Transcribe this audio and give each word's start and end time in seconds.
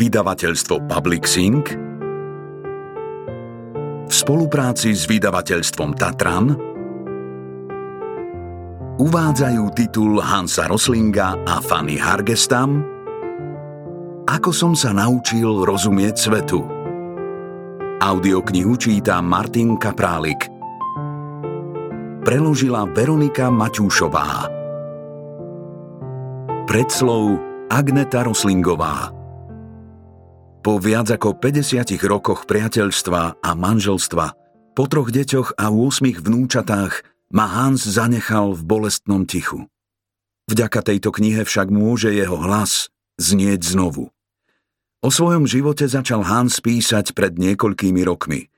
Vydavateľstvo 0.00 0.88
Public 0.88 1.28
Sync 1.28 1.76
v 4.08 4.08
spolupráci 4.08 4.96
s 4.96 5.04
vydavateľstvom 5.04 5.92
Tatran 5.92 6.56
uvádzajú 8.96 9.64
titul 9.76 10.16
Hansa 10.24 10.72
Roslinga 10.72 11.44
a 11.44 11.60
Fanny 11.60 12.00
Hargestam 12.00 12.80
Ako 14.24 14.56
som 14.56 14.72
sa 14.72 14.96
naučil 14.96 15.68
rozumieť 15.68 16.16
svetu. 16.16 16.64
Audioknihu 18.00 18.80
číta 18.80 19.20
Martin 19.20 19.76
Kaprálik. 19.76 20.48
Preložila 22.24 22.88
Veronika 22.88 23.52
Maťúšová. 23.52 24.48
Predslov 26.64 27.36
Agneta 27.68 28.24
Roslingová. 28.24 29.19
Po 30.60 30.76
viac 30.76 31.08
ako 31.08 31.40
50 31.40 31.96
rokoch 32.04 32.44
priateľstva 32.44 33.40
a 33.40 33.50
manželstva, 33.56 34.26
po 34.76 34.84
troch 34.84 35.08
deťoch 35.08 35.56
a 35.56 35.72
8 35.72 36.20
vnúčatách 36.20 37.00
ma 37.32 37.48
Hans 37.48 37.88
zanechal 37.88 38.52
v 38.52 38.62
bolestnom 38.68 39.24
tichu. 39.24 39.64
Vďaka 40.52 40.84
tejto 40.84 41.16
knihe 41.16 41.48
však 41.48 41.72
môže 41.72 42.12
jeho 42.12 42.36
hlas 42.36 42.92
znieť 43.16 43.72
znovu. 43.72 44.12
O 45.00 45.08
svojom 45.08 45.48
živote 45.48 45.88
začal 45.88 46.28
Hans 46.28 46.60
písať 46.60 47.16
pred 47.16 47.40
niekoľkými 47.40 48.04
rokmi. 48.04 48.52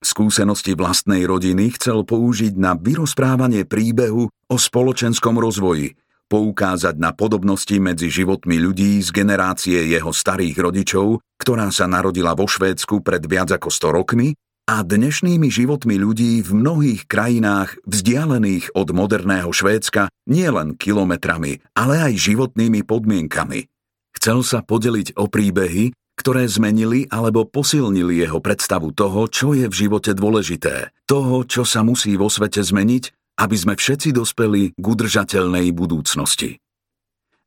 Skúsenosti 0.00 0.72
vlastnej 0.72 1.28
rodiny 1.28 1.76
chcel 1.76 2.08
použiť 2.08 2.56
na 2.56 2.72
vyrozprávanie 2.80 3.68
príbehu 3.68 4.32
o 4.32 4.56
spoločenskom 4.56 5.36
rozvoji, 5.36 6.00
poukázať 6.32 6.96
na 6.96 7.12
podobnosti 7.12 7.76
medzi 7.76 8.08
životmi 8.08 8.56
ľudí 8.56 9.04
z 9.04 9.12
generácie 9.12 9.76
jeho 9.92 10.16
starých 10.16 10.56
rodičov, 10.64 11.20
ktorá 11.36 11.68
sa 11.68 11.84
narodila 11.84 12.32
vo 12.32 12.48
Švédsku 12.48 13.04
pred 13.04 13.20
viac 13.28 13.52
ako 13.52 13.68
100 13.68 13.98
rokmi, 14.00 14.32
a 14.62 14.86
dnešnými 14.86 15.50
životmi 15.50 15.98
ľudí 15.98 16.40
v 16.40 16.50
mnohých 16.54 17.10
krajinách 17.10 17.82
vzdialených 17.82 18.72
od 18.78 18.94
moderného 18.94 19.50
Švédska 19.50 20.08
nielen 20.30 20.78
kilometrami, 20.78 21.60
ale 21.74 21.98
aj 21.98 22.30
životnými 22.30 22.86
podmienkami. 22.86 23.68
Chcel 24.16 24.46
sa 24.46 24.62
podeliť 24.62 25.18
o 25.18 25.26
príbehy, 25.26 25.92
ktoré 26.14 26.46
zmenili 26.46 27.10
alebo 27.10 27.42
posilnili 27.42 28.22
jeho 28.22 28.38
predstavu 28.38 28.94
toho, 28.94 29.26
čo 29.26 29.52
je 29.52 29.66
v 29.66 29.74
živote 29.74 30.14
dôležité, 30.14 30.94
toho, 31.10 31.42
čo 31.42 31.66
sa 31.66 31.82
musí 31.82 32.14
vo 32.14 32.30
svete 32.30 32.62
zmeniť 32.62 33.21
aby 33.36 33.56
sme 33.56 33.74
všetci 33.76 34.12
dospeli 34.12 34.76
k 34.76 34.84
udržateľnej 34.84 35.72
budúcnosti. 35.72 36.62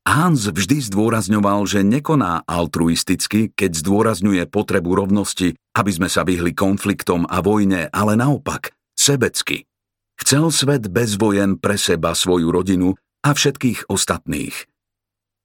Hans 0.05 0.45
vždy 0.45 0.85
zdôrazňoval, 0.85 1.65
že 1.65 1.81
nekoná 1.81 2.45
altruisticky, 2.45 3.49
keď 3.57 3.71
zdôrazňuje 3.73 4.45
potrebu 4.45 4.93
rovnosti, 4.93 5.57
aby 5.73 5.91
sme 5.91 6.13
sa 6.13 6.21
vyhli 6.21 6.53
konfliktom 6.53 7.25
a 7.25 7.41
vojne, 7.41 7.89
ale 7.89 8.13
naopak, 8.13 8.69
sebecky. 8.93 9.65
Chcel 10.21 10.53
svet 10.53 10.93
bez 10.93 11.17
vojen 11.17 11.57
pre 11.57 11.75
seba, 11.75 12.13
svoju 12.13 12.53
rodinu 12.53 12.93
a 13.25 13.33
všetkých 13.33 13.89
ostatných. 13.89 14.69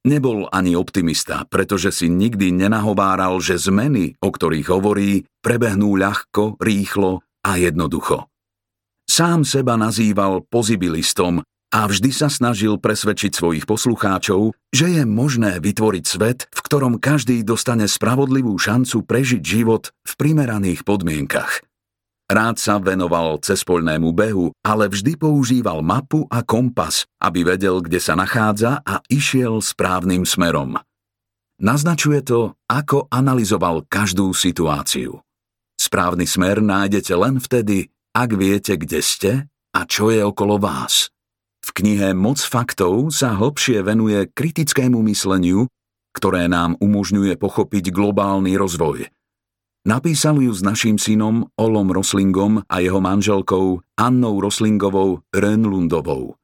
Nebol 0.01 0.49
ani 0.49 0.73
optimista, 0.73 1.45
pretože 1.49 1.93
si 1.93 2.09
nikdy 2.09 2.49
nenahováral, 2.49 3.37
že 3.37 3.61
zmeny, 3.61 4.17
o 4.17 4.29
ktorých 4.33 4.67
hovorí, 4.69 5.29
prebehnú 5.45 5.93
ľahko, 5.93 6.57
rýchlo 6.57 7.21
a 7.45 7.57
jednoducho. 7.57 8.30
Sám 9.11 9.43
seba 9.43 9.75
nazýval 9.75 10.47
pozibilistom 10.47 11.43
a 11.67 11.79
vždy 11.83 12.15
sa 12.15 12.31
snažil 12.31 12.79
presvedčiť 12.79 13.35
svojich 13.35 13.67
poslucháčov, 13.67 14.55
že 14.71 14.87
je 14.87 15.03
možné 15.03 15.59
vytvoriť 15.59 16.05
svet, 16.07 16.47
v 16.47 16.59
ktorom 16.63 16.95
každý 16.95 17.43
dostane 17.43 17.91
spravodlivú 17.91 18.55
šancu 18.55 19.03
prežiť 19.03 19.43
život 19.43 19.91
v 20.07 20.13
primeraných 20.15 20.87
podmienkach. 20.87 21.59
Rád 22.31 22.55
sa 22.55 22.79
venoval 22.79 23.43
cespoľnému 23.43 24.15
behu, 24.15 24.55
ale 24.63 24.87
vždy 24.87 25.19
používal 25.19 25.83
mapu 25.83 26.23
a 26.31 26.39
kompas, 26.39 27.03
aby 27.19 27.43
vedel, 27.43 27.83
kde 27.83 27.99
sa 27.99 28.15
nachádza 28.15 28.79
a 28.79 29.03
išiel 29.11 29.59
správnym 29.59 30.23
smerom. 30.23 30.79
Naznačuje 31.59 32.23
to, 32.23 32.55
ako 32.71 33.11
analyzoval 33.11 33.83
každú 33.91 34.31
situáciu. 34.31 35.19
Správny 35.75 36.23
smer 36.23 36.63
nájdete 36.63 37.11
len 37.11 37.43
vtedy, 37.43 37.91
ak 38.11 38.29
viete, 38.35 38.75
kde 38.75 38.99
ste 38.99 39.31
a 39.71 39.79
čo 39.87 40.11
je 40.11 40.19
okolo 40.23 40.59
vás. 40.59 41.11
V 41.61 41.69
knihe 41.77 42.11
Moc 42.17 42.41
faktov 42.41 43.13
sa 43.13 43.37
hlbšie 43.37 43.85
venuje 43.85 44.27
kritickému 44.27 44.99
mysleniu, 45.07 45.69
ktoré 46.11 46.51
nám 46.51 46.75
umožňuje 46.81 47.39
pochopiť 47.39 47.93
globálny 47.93 48.59
rozvoj. 48.59 49.07
Napísal 49.81 50.37
ju 50.43 50.53
s 50.53 50.61
naším 50.61 51.01
synom 51.01 51.49
Olom 51.57 51.89
Roslingom 51.89 52.61
a 52.69 52.75
jeho 52.83 53.01
manželkou 53.01 53.81
Annou 53.97 54.37
Roslingovou 54.37 55.25
Rönlundovou. 55.33 56.37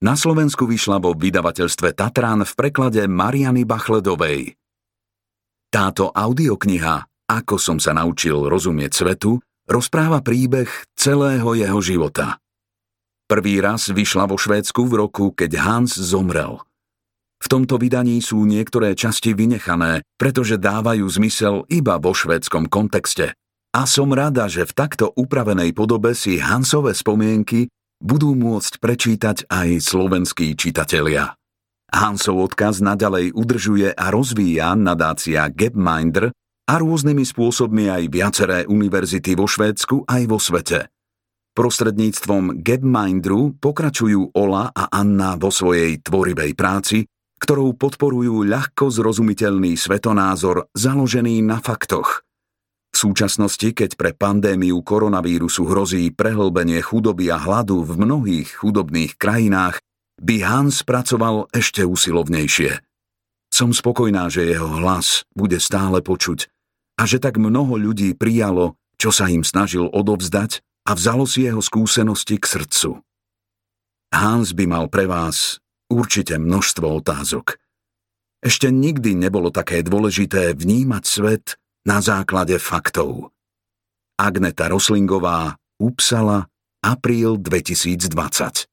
Na 0.00 0.16
Slovensku 0.16 0.64
vyšla 0.64 1.00
vo 1.00 1.12
vydavateľstve 1.12 1.92
Tatran 1.92 2.44
v 2.44 2.52
preklade 2.56 3.04
Mariany 3.04 3.68
Bachledovej. 3.68 4.56
Táto 5.68 6.08
audiokniha 6.12 7.28
Ako 7.28 7.56
som 7.60 7.76
sa 7.76 7.92
naučil 7.96 8.48
rozumieť 8.48 8.92
svetu 8.92 9.40
rozpráva 9.70 10.18
príbeh 10.18 10.66
celého 10.98 11.54
jeho 11.54 11.78
života. 11.78 12.42
Prvý 13.30 13.62
raz 13.62 13.86
vyšla 13.86 14.26
vo 14.26 14.34
Švédsku 14.34 14.90
v 14.90 15.06
roku, 15.06 15.30
keď 15.30 15.62
Hans 15.62 15.94
zomrel. 15.94 16.58
V 17.40 17.46
tomto 17.46 17.78
vydaní 17.78 18.18
sú 18.20 18.42
niektoré 18.44 18.98
časti 18.98 19.32
vynechané, 19.32 20.02
pretože 20.18 20.58
dávajú 20.58 21.06
zmysel 21.06 21.64
iba 21.70 21.96
vo 21.96 22.12
švédskom 22.12 22.68
kontexte. 22.68 23.32
A 23.70 23.86
som 23.86 24.10
rada, 24.10 24.50
že 24.50 24.66
v 24.66 24.74
takto 24.74 25.14
upravenej 25.14 25.72
podobe 25.72 26.12
si 26.18 26.42
Hansové 26.42 26.92
spomienky 26.92 27.70
budú 28.02 28.34
môcť 28.34 28.82
prečítať 28.82 29.36
aj 29.46 29.78
slovenskí 29.78 30.52
čitatelia. 30.58 31.38
Hansov 31.94 32.50
odkaz 32.50 32.82
nadalej 32.82 33.30
udržuje 33.30 33.94
a 33.94 34.10
rozvíja 34.10 34.74
nadácia 34.74 35.46
Gapminder 35.46 36.34
a 36.70 36.78
rôznymi 36.78 37.26
spôsobmi 37.26 37.90
aj 37.90 38.02
viaceré 38.06 38.58
univerzity 38.62 39.34
vo 39.34 39.50
Švédsku 39.50 40.06
aj 40.06 40.22
vo 40.30 40.38
svete. 40.38 40.86
Prostredníctvom 41.50 42.62
Gapmindru 42.62 43.58
pokračujú 43.58 44.38
Ola 44.38 44.70
a 44.70 44.86
Anna 44.86 45.34
vo 45.34 45.50
svojej 45.50 45.98
tvorivej 45.98 46.54
práci, 46.54 47.02
ktorou 47.42 47.74
podporujú 47.74 48.46
ľahko 48.46 48.86
zrozumiteľný 48.86 49.74
svetonázor 49.74 50.70
založený 50.70 51.42
na 51.42 51.58
faktoch. 51.58 52.22
V 52.94 52.96
súčasnosti, 53.02 53.74
keď 53.74 53.98
pre 53.98 54.14
pandémiu 54.14 54.78
koronavírusu 54.86 55.66
hrozí 55.66 56.14
prehlbenie 56.14 56.78
chudoby 56.86 57.34
a 57.34 57.38
hladu 57.42 57.82
v 57.82 57.98
mnohých 57.98 58.62
chudobných 58.62 59.18
krajinách, 59.18 59.82
by 60.22 60.46
Hans 60.46 60.86
pracoval 60.86 61.50
ešte 61.50 61.82
usilovnejšie. 61.82 62.78
Som 63.50 63.74
spokojná, 63.74 64.30
že 64.30 64.46
jeho 64.46 64.70
hlas 64.78 65.26
bude 65.34 65.58
stále 65.58 65.98
počuť 65.98 66.59
a 67.00 67.08
že 67.08 67.16
tak 67.16 67.40
mnoho 67.40 67.80
ľudí 67.80 68.12
prijalo, 68.12 68.76
čo 69.00 69.08
sa 69.08 69.32
im 69.32 69.40
snažil 69.40 69.88
odovzdať 69.88 70.60
a 70.84 70.92
vzalo 70.92 71.24
si 71.24 71.48
jeho 71.48 71.64
skúsenosti 71.64 72.36
k 72.36 72.44
srdcu. 72.44 73.00
Hans 74.12 74.52
by 74.52 74.64
mal 74.68 74.84
pre 74.92 75.08
vás 75.08 75.64
určite 75.88 76.36
množstvo 76.36 77.00
otázok. 77.00 77.56
Ešte 78.44 78.68
nikdy 78.68 79.16
nebolo 79.16 79.48
také 79.48 79.80
dôležité 79.80 80.52
vnímať 80.52 81.04
svet 81.08 81.56
na 81.88 82.04
základe 82.04 82.60
faktov. 82.60 83.32
Agneta 84.20 84.68
Roslingová, 84.68 85.56
Upsala, 85.80 86.44
apríl 86.84 87.40
2020 87.40 88.68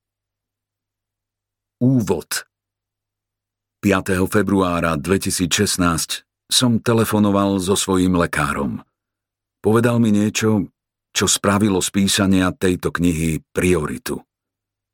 Úvod 1.79 2.43
5. 3.79 4.27
februára 4.27 4.99
2016 4.99 6.26
som 6.47 6.79
telefonoval 6.79 7.59
so 7.59 7.75
svojím 7.75 8.15
lekárom. 8.15 8.83
Povedal 9.59 9.99
mi 9.99 10.15
niečo, 10.15 10.71
čo 11.11 11.25
spravilo 11.27 11.83
z 11.83 11.89
písania 11.91 12.53
tejto 12.55 12.93
knihy 12.93 13.43
prioritu. 13.51 14.23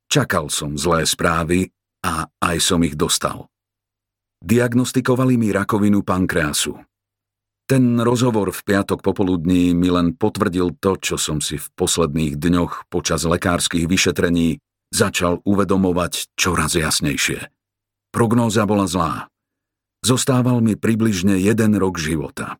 Čakal 0.09 0.49
som 0.49 0.77
zlé 0.77 1.05
správy 1.05 1.69
a 2.05 2.29
aj 2.41 2.57
som 2.61 2.79
ich 2.85 2.93
dostal. 2.97 3.49
Diagnostikovali 4.43 5.39
mi 5.39 5.55
rakovinu 5.55 6.03
pankreasu. 6.03 6.75
Ten 7.63 7.95
rozhovor 8.03 8.51
v 8.51 8.59
piatok 8.59 8.99
popoludní 8.99 9.71
mi 9.71 9.87
len 9.87 10.19
potvrdil 10.19 10.75
to, 10.83 10.99
čo 10.99 11.15
som 11.15 11.39
si 11.39 11.55
v 11.55 11.67
posledných 11.79 12.35
dňoch 12.35 12.91
počas 12.91 13.23
lekárskych 13.23 13.87
vyšetrení 13.87 14.59
začal 14.91 15.39
uvedomovať 15.47 16.35
čoraz 16.35 16.75
jasnejšie. 16.75 17.47
Prognóza 18.11 18.67
bola 18.67 18.85
zlá. 18.85 19.32
Zostával 20.03 20.59
mi 20.59 20.75
približne 20.75 21.39
jeden 21.39 21.79
rok 21.79 21.95
života. 21.95 22.59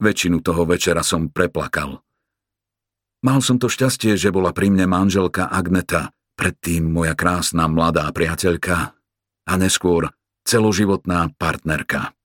Väčšinu 0.00 0.40
toho 0.40 0.64
večera 0.64 1.04
som 1.04 1.28
preplakal. 1.28 2.00
Mal 3.20 3.44
som 3.44 3.60
to 3.60 3.68
šťastie, 3.68 4.16
že 4.16 4.32
bola 4.32 4.56
pri 4.56 4.72
mne 4.72 4.88
manželka 4.88 5.52
Agneta, 5.52 6.16
predtým 6.32 6.88
moja 6.88 7.12
krásna 7.12 7.68
mladá 7.68 8.08
priateľka 8.08 8.96
a 9.44 9.52
neskôr 9.60 10.08
celoživotná 10.48 11.36
partnerka. 11.36 12.16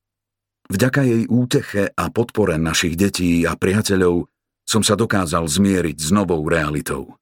Vďaka 0.72 1.02
jej 1.04 1.24
úteche 1.28 1.92
a 1.92 2.08
podpore 2.08 2.56
našich 2.56 2.96
detí 2.96 3.44
a 3.44 3.60
priateľov 3.60 4.32
som 4.64 4.80
sa 4.80 4.96
dokázal 4.96 5.44
zmieriť 5.44 5.98
s 6.00 6.10
novou 6.16 6.40
realitou. 6.48 7.20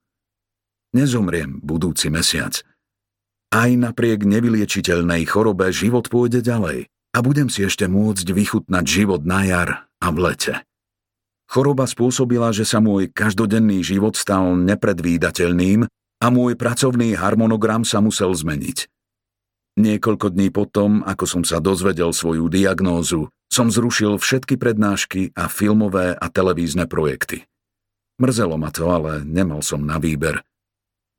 Nezomriem 0.93 1.57
budúci 1.57 2.13
mesiac. 2.13 2.61
Aj 3.49 3.69
napriek 3.73 4.29
nevyliečiteľnej 4.29 5.25
chorobe 5.25 5.73
život 5.73 6.05
pôjde 6.05 6.45
ďalej 6.45 6.85
a 7.13 7.17
budem 7.25 7.49
si 7.49 7.65
ešte 7.65 7.89
môcť 7.89 8.27
vychutnať 8.29 8.85
život 8.85 9.21
na 9.25 9.41
jar 9.45 9.69
a 9.97 10.07
v 10.13 10.17
lete. 10.29 10.53
Choroba 11.49 11.89
spôsobila, 11.89 12.53
že 12.53 12.61
sa 12.61 12.77
môj 12.77 13.09
každodenný 13.09 13.81
život 13.81 14.13
stal 14.13 14.53
nepredvídateľným 14.53 15.89
a 16.21 16.25
môj 16.29 16.53
pracovný 16.53 17.17
harmonogram 17.17 17.81
sa 17.81 18.05
musel 18.05 18.29
zmeniť. 18.29 18.85
Niekoľko 19.81 20.35
dní 20.35 20.53
potom, 20.53 21.01
ako 21.01 21.25
som 21.25 21.41
sa 21.41 21.57
dozvedel 21.57 22.13
svoju 22.13 22.51
diagnózu, 22.53 23.33
som 23.49 23.73
zrušil 23.73 24.21
všetky 24.21 24.61
prednášky 24.61 25.33
a 25.33 25.49
filmové 25.49 26.13
a 26.13 26.25
televízne 26.29 26.85
projekty. 26.85 27.49
Mrzelo 28.21 28.59
ma 28.59 28.69
to, 28.69 28.85
ale 28.91 29.25
nemal 29.25 29.65
som 29.65 29.81
na 29.81 29.97
výber. 29.97 30.45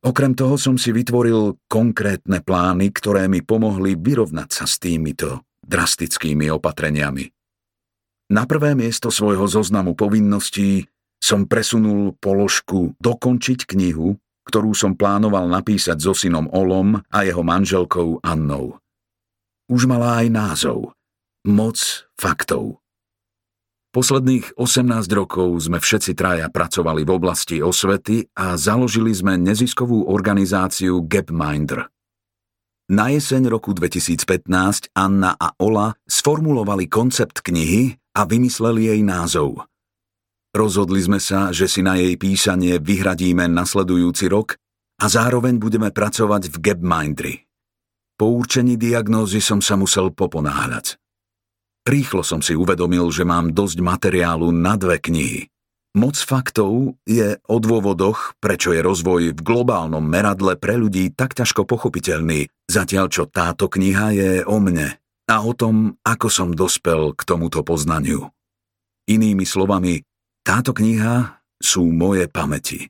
Okrem 0.06 0.38
toho 0.38 0.54
som 0.54 0.78
si 0.78 0.94
vytvoril 0.94 1.58
konkrétne 1.66 2.38
plány, 2.44 2.94
ktoré 2.94 3.26
mi 3.26 3.42
pomohli 3.42 3.98
vyrovnať 3.98 4.48
sa 4.52 4.64
s 4.69 4.78
týmito 4.78 5.50
drastickými 5.70 6.50
opatreniami. 6.50 7.31
Na 8.34 8.46
prvé 8.46 8.75
miesto 8.75 9.14
svojho 9.14 9.46
zoznamu 9.46 9.94
povinností 9.94 10.90
som 11.22 11.46
presunul 11.46 12.19
položku 12.19 12.99
dokončiť 12.99 13.70
knihu, 13.70 14.19
ktorú 14.50 14.75
som 14.75 14.99
plánoval 14.99 15.46
napísať 15.46 16.02
so 16.02 16.11
synom 16.11 16.50
Olom 16.50 16.99
a 17.06 17.19
jeho 17.22 17.46
manželkou 17.46 18.19
Annou. 18.26 18.82
Už 19.70 19.87
mala 19.87 20.19
aj 20.19 20.26
názov 20.34 20.99
Moc 21.46 21.78
faktov. 22.19 22.82
Posledných 23.90 24.55
18 24.55 24.87
rokov 25.19 25.66
sme 25.66 25.82
všetci 25.82 26.14
traja 26.14 26.46
pracovali 26.46 27.02
v 27.02 27.11
oblasti 27.11 27.58
osvety 27.58 28.31
a 28.38 28.55
založili 28.55 29.11
sme 29.11 29.34
neziskovú 29.34 30.06
organizáciu 30.06 31.02
Gapminder. 31.02 31.90
Na 32.90 33.06
jeseň 33.06 33.46
roku 33.46 33.70
2015 33.70 34.90
Anna 34.98 35.38
a 35.38 35.54
Ola 35.62 35.94
sformulovali 36.10 36.90
koncept 36.90 37.38
knihy 37.38 37.94
a 38.19 38.26
vymysleli 38.26 38.90
jej 38.90 39.00
názov. 39.06 39.62
Rozhodli 40.50 40.98
sme 40.98 41.22
sa, 41.22 41.54
že 41.54 41.70
si 41.70 41.87
na 41.87 41.94
jej 41.94 42.19
písanie 42.19 42.82
vyhradíme 42.82 43.46
nasledujúci 43.46 44.26
rok 44.26 44.58
a 44.98 45.06
zároveň 45.06 45.62
budeme 45.62 45.94
pracovať 45.94 46.50
v 46.50 46.56
Gapmindri. 46.58 47.34
Po 48.19 48.34
určení 48.34 48.75
diagnózy 48.75 49.38
som 49.38 49.62
sa 49.62 49.78
musel 49.78 50.10
poponáhľať. 50.10 50.98
Rýchlo 51.87 52.26
som 52.26 52.42
si 52.42 52.58
uvedomil, 52.58 53.06
že 53.14 53.22
mám 53.22 53.54
dosť 53.54 53.87
materiálu 53.87 54.50
na 54.50 54.75
dve 54.75 54.98
knihy. 54.98 55.46
Moc 55.90 56.14
faktov 56.14 56.94
je 57.02 57.42
o 57.50 57.56
dôvodoch, 57.58 58.38
prečo 58.38 58.70
je 58.70 58.78
rozvoj 58.78 59.34
v 59.34 59.40
globálnom 59.42 60.02
meradle 60.02 60.54
pre 60.54 60.78
ľudí 60.78 61.10
tak 61.10 61.34
ťažko 61.34 61.66
pochopiteľný, 61.66 62.46
zatiaľ 62.70 63.10
čo 63.10 63.26
táto 63.26 63.66
kniha 63.66 64.06
je 64.14 64.31
o 64.46 64.62
mne 64.62 64.94
a 65.26 65.37
o 65.42 65.50
tom, 65.50 65.98
ako 66.06 66.31
som 66.31 66.48
dospel 66.54 67.14
k 67.19 67.22
tomuto 67.26 67.66
poznaniu. 67.66 68.31
Inými 69.10 69.42
slovami, 69.42 70.06
táto 70.46 70.70
kniha 70.70 71.42
sú 71.58 71.90
moje 71.90 72.31
pamäti. 72.31 72.87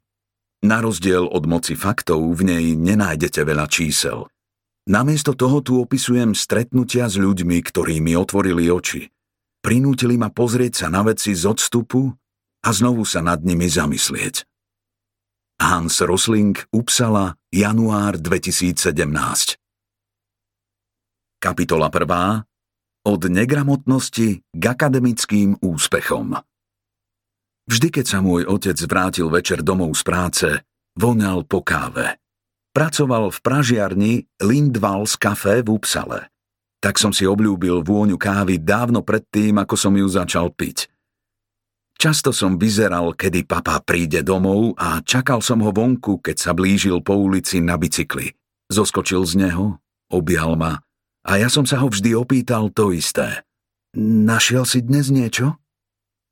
Na 0.60 0.84
rozdiel 0.84 1.24
od 1.24 1.48
moci 1.48 1.72
faktov 1.72 2.20
v 2.36 2.52
nej 2.52 2.64
nenájdete 2.76 3.40
veľa 3.48 3.64
čísel– 3.68 4.24
Namiesto 4.90 5.38
toho 5.38 5.62
tu 5.62 5.78
opisujem 5.78 6.34
stretnutia 6.34 7.06
s 7.06 7.14
ľuďmi, 7.14 7.62
ktorí 7.62 8.02
mi 8.02 8.18
otvorili 8.18 8.66
oči. 8.72 9.06
Prinútili 9.62 10.18
ma 10.18 10.34
pozrieť 10.34 10.82
sa 10.82 10.86
na 10.90 11.06
veci 11.06 11.30
z 11.30 11.46
odstupu 11.46 12.10
a 12.60 12.68
znovu 12.70 13.08
sa 13.08 13.24
nad 13.24 13.40
nimi 13.40 13.66
zamyslieť. 13.66 14.44
Hans 15.60 16.00
Rosling, 16.00 16.56
Upsala, 16.72 17.36
január 17.52 18.16
2017 18.16 19.60
Kapitola 21.40 21.88
1. 21.92 23.08
Od 23.08 23.22
negramotnosti 23.28 24.44
k 24.44 24.62
akademickým 24.64 25.60
úspechom 25.60 26.36
Vždy, 27.68 27.88
keď 27.92 28.06
sa 28.08 28.18
môj 28.24 28.48
otec 28.48 28.76
vrátil 28.88 29.28
večer 29.28 29.60
domov 29.60 29.96
z 29.96 30.02
práce, 30.04 30.48
voňal 30.96 31.44
po 31.44 31.60
káve. 31.60 32.20
Pracoval 32.72 33.32
v 33.32 33.38
pražiarni 33.40 34.12
Lindvals 34.40 35.16
Café 35.16 35.60
v 35.60 35.76
Upsale. 35.76 36.28
Tak 36.80 36.96
som 36.96 37.12
si 37.12 37.28
obľúbil 37.28 37.84
vôňu 37.84 38.16
kávy 38.16 38.56
dávno 38.56 39.04
predtým, 39.04 39.60
ako 39.60 39.76
som 39.76 39.92
ju 39.92 40.08
začal 40.08 40.48
piť. 40.52 40.88
Často 42.00 42.32
som 42.32 42.56
vyzeral, 42.56 43.12
kedy 43.12 43.44
papa 43.44 43.76
príde 43.84 44.24
domov 44.24 44.72
a 44.80 45.04
čakal 45.04 45.44
som 45.44 45.60
ho 45.60 45.68
vonku, 45.68 46.24
keď 46.24 46.36
sa 46.40 46.56
blížil 46.56 47.04
po 47.04 47.12
ulici 47.12 47.60
na 47.60 47.76
bicykli. 47.76 48.32
Zoskočil 48.72 49.20
z 49.28 49.36
neho, 49.36 49.76
objal 50.08 50.56
ma 50.56 50.80
a 51.28 51.36
ja 51.36 51.52
som 51.52 51.68
sa 51.68 51.76
ho 51.84 51.92
vždy 51.92 52.16
opýtal 52.16 52.72
to 52.72 52.96
isté. 52.96 53.44
Našiel 54.00 54.64
si 54.64 54.80
dnes 54.80 55.12
niečo? 55.12 55.60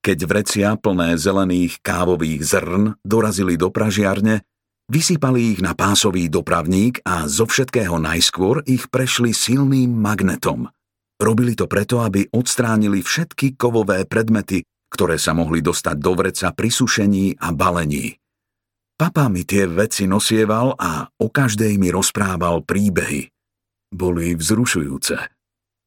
Keď 0.01 0.19
vrecia 0.25 0.73
plné 0.81 1.21
zelených 1.21 1.85
kávových 1.85 2.41
zrn 2.49 2.97
dorazili 3.05 3.61
do 3.61 3.69
pražiarne, 3.69 4.41
Vysypali 4.89 5.53
ich 5.53 5.61
na 5.61 5.77
pásový 5.77 6.33
dopravník 6.33 7.05
a 7.05 7.29
zo 7.29 7.45
všetkého 7.45 8.01
najskôr 8.01 8.65
ich 8.65 8.89
prešli 8.89 9.37
silným 9.37 9.93
magnetom. 9.93 10.65
Robili 11.21 11.53
to 11.53 11.69
preto, 11.69 12.01
aby 12.01 12.25
odstránili 12.33 13.05
všetky 13.05 13.61
kovové 13.61 14.09
predmety, 14.09 14.65
ktoré 14.89 15.21
sa 15.21 15.37
mohli 15.37 15.61
dostať 15.61 15.97
do 16.01 16.13
vreca 16.17 16.49
pri 16.53 16.69
sušení 16.73 17.39
a 17.39 17.53
balení. 17.53 18.17
Papa 18.99 19.31
mi 19.31 19.47
tie 19.47 19.71
veci 19.71 20.11
nosieval 20.11 20.75
a 20.75 21.07
o 21.07 21.31
každej 21.31 21.79
mi 21.79 21.95
rozprával 21.95 22.67
príbehy. 22.67 23.31
Boli 23.95 24.35
vzrušujúce. 24.35 25.17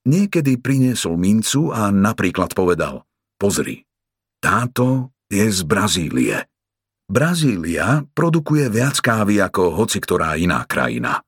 Niekedy 0.08 0.58
priniesol 0.58 1.20
mincu 1.20 1.70
a 1.70 1.92
napríklad 1.92 2.56
povedal 2.56 3.06
Pozri, 3.36 3.86
táto 4.42 5.14
je 5.30 5.46
z 5.46 5.62
Brazílie. 5.68 6.50
Brazília 7.12 8.08
produkuje 8.16 8.72
viac 8.72 8.98
kávy 9.04 9.44
ako 9.44 9.76
hoci 9.76 10.00
ktorá 10.00 10.40
iná 10.40 10.64
krajina. 10.64 11.22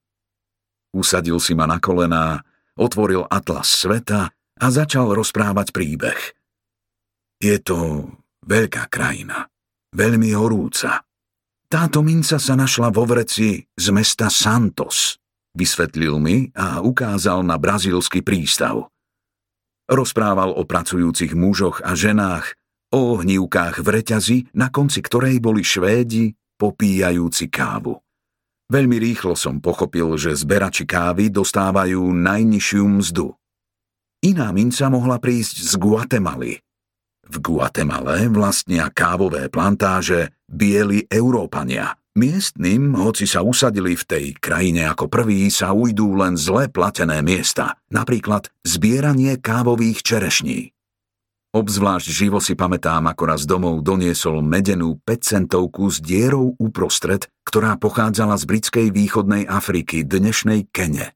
Usadil 0.95 1.37
si 1.43 1.51
ma 1.53 1.67
na 1.67 1.77
kolená, 1.83 2.41
otvoril 2.79 3.27
atlas 3.27 3.69
sveta 3.69 4.31
a 4.33 4.65
začal 4.71 5.11
rozprávať 5.11 5.75
príbeh. 5.75 6.42
Je 7.43 7.59
to 7.59 8.07
veľká 8.47 8.87
krajina, 8.87 9.51
veľmi 9.91 10.31
horúca. 10.31 11.03
Táto 11.67 11.99
minca 11.99 12.39
sa 12.39 12.55
našla 12.55 12.87
vo 12.87 13.03
vreci 13.03 13.59
z 13.59 13.85
mesta 13.91 14.31
Santos, 14.31 15.19
vysvetlil 15.51 16.23
mi 16.23 16.47
a 16.55 16.79
ukázal 16.79 17.43
na 17.43 17.59
brazílsky 17.59 18.23
prístav. 18.23 18.87
Rozprával 19.91 20.55
o 20.55 20.63
pracujúcich 20.63 21.35
mužoch 21.35 21.83
a 21.83 21.99
ženách, 21.99 22.55
o 22.95 23.19
ohnívkách 23.19 23.83
v 23.83 23.87
reťazi, 23.91 24.37
na 24.55 24.71
konci 24.71 25.03
ktorej 25.03 25.43
boli 25.43 25.67
Švédi 25.67 26.31
popíjajúci 26.55 27.51
kávu. 27.51 27.99
Veľmi 28.71 28.95
rýchlo 29.03 29.35
som 29.35 29.59
pochopil, 29.59 30.15
že 30.15 30.31
zberači 30.31 30.87
kávy 30.87 31.27
dostávajú 31.27 32.07
najnižšiu 32.07 33.03
mzdu. 33.03 33.35
Iná 34.23 34.55
minca 34.55 34.87
mohla 34.87 35.19
prísť 35.19 35.59
z 35.59 35.75
Guatemaly. 35.75 36.63
V 37.23 37.35
Guatemale 37.39 38.27
vlastnia 38.27 38.91
kávové 38.91 39.47
plantáže 39.47 40.35
bieli 40.45 41.07
Európania. 41.07 41.95
Miestnym, 42.13 42.93
hoci 42.93 43.25
sa 43.25 43.41
usadili 43.41 43.97
v 43.97 44.03
tej 44.05 44.25
krajine 44.37 44.85
ako 44.85 45.09
prví, 45.09 45.49
sa 45.49 45.73
ujdú 45.73 46.13
len 46.13 46.37
zle 46.37 46.69
platené 46.69 47.25
miesta, 47.25 47.81
napríklad 47.89 48.53
zbieranie 48.61 49.41
kávových 49.41 50.05
čerešní. 50.05 50.69
Obzvlášť 51.53 52.07
živo 52.09 52.37
si 52.41 52.53
pamätám, 52.53 53.09
ako 53.09 53.23
raz 53.29 53.45
domov 53.45 53.81
doniesol 53.81 54.41
medenú 54.45 55.01
5 55.05 55.21
centovku 55.21 55.89
s 55.89 56.01
dierou 56.01 56.53
uprostred, 56.57 57.29
ktorá 57.45 57.77
pochádzala 57.77 58.37
z 58.41 58.45
britskej 58.45 58.87
východnej 58.89 59.45
Afriky, 59.49 60.01
dnešnej 60.05 60.69
Kene. 60.69 61.13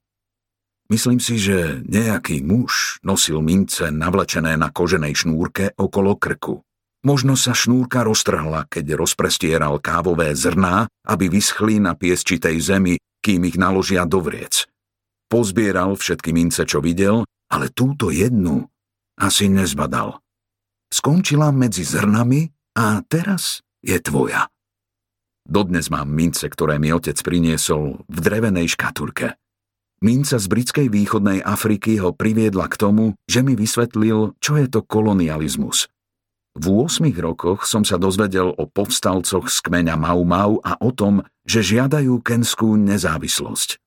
Myslím 0.88 1.20
si, 1.20 1.36
že 1.36 1.84
nejaký 1.84 2.40
muž 2.40 2.96
nosil 3.04 3.44
mince 3.44 3.92
navlečené 3.92 4.56
na 4.56 4.72
koženej 4.72 5.24
šnúrke 5.24 5.76
okolo 5.76 6.16
krku. 6.16 6.64
Možno 7.04 7.36
sa 7.36 7.52
šnúrka 7.52 8.02
roztrhla, 8.02 8.66
keď 8.66 8.96
rozprestieral 8.96 9.78
kávové 9.78 10.32
zrná, 10.32 10.88
aby 11.04 11.28
vyschli 11.28 11.78
na 11.78 11.92
piesčitej 11.92 12.56
zemi, 12.58 12.96
kým 13.20 13.44
ich 13.46 13.60
naložia 13.60 14.08
do 14.08 14.24
vriec. 14.24 14.64
Pozbieral 15.28 15.94
všetky 15.94 16.32
mince, 16.32 16.64
čo 16.64 16.80
videl, 16.80 17.28
ale 17.52 17.68
túto 17.68 18.08
jednu 18.08 18.64
asi 19.20 19.52
nezbadal 19.52 20.18
skončila 20.88 21.52
medzi 21.52 21.84
zrnami 21.84 22.48
a 22.76 23.04
teraz 23.04 23.60
je 23.84 23.96
tvoja. 24.00 24.48
Dodnes 25.48 25.88
mám 25.88 26.12
mince, 26.12 26.44
ktoré 26.48 26.76
mi 26.76 26.92
otec 26.92 27.16
priniesol 27.24 28.04
v 28.04 28.18
drevenej 28.20 28.68
škatulke. 28.76 29.32
Minca 29.98 30.38
z 30.38 30.46
britskej 30.46 30.86
východnej 30.94 31.42
Afriky 31.42 31.98
ho 31.98 32.14
priviedla 32.14 32.70
k 32.70 32.78
tomu, 32.78 33.18
že 33.26 33.42
mi 33.42 33.58
vysvetlil, 33.58 34.38
čo 34.38 34.54
je 34.54 34.70
to 34.70 34.86
kolonializmus. 34.86 35.90
V 36.54 36.66
8 36.86 37.02
rokoch 37.18 37.66
som 37.66 37.82
sa 37.82 37.98
dozvedel 37.98 38.50
o 38.50 38.64
povstalcoch 38.66 39.50
z 39.50 39.58
kmeňa 39.58 39.98
Mau 39.98 40.22
Mau 40.22 40.62
a 40.62 40.78
o 40.78 40.90
tom, 40.94 41.26
že 41.42 41.66
žiadajú 41.66 42.18
kenskú 42.22 42.78
nezávislosť. 42.78 43.78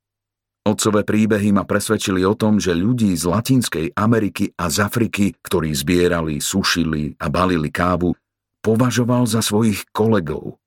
Otcové 0.61 1.01
príbehy 1.01 1.57
ma 1.57 1.65
presvedčili 1.65 2.21
o 2.21 2.37
tom, 2.37 2.61
že 2.61 2.77
ľudí 2.77 3.17
z 3.17 3.25
Latinskej 3.25 3.87
Ameriky 3.97 4.53
a 4.53 4.69
z 4.69 4.77
Afriky, 4.85 5.33
ktorí 5.41 5.73
zbierali, 5.73 6.37
sušili 6.37 7.17
a 7.17 7.33
balili 7.33 7.73
kávu, 7.73 8.13
považoval 8.61 9.25
za 9.25 9.41
svojich 9.41 9.89
kolegov. 9.89 10.60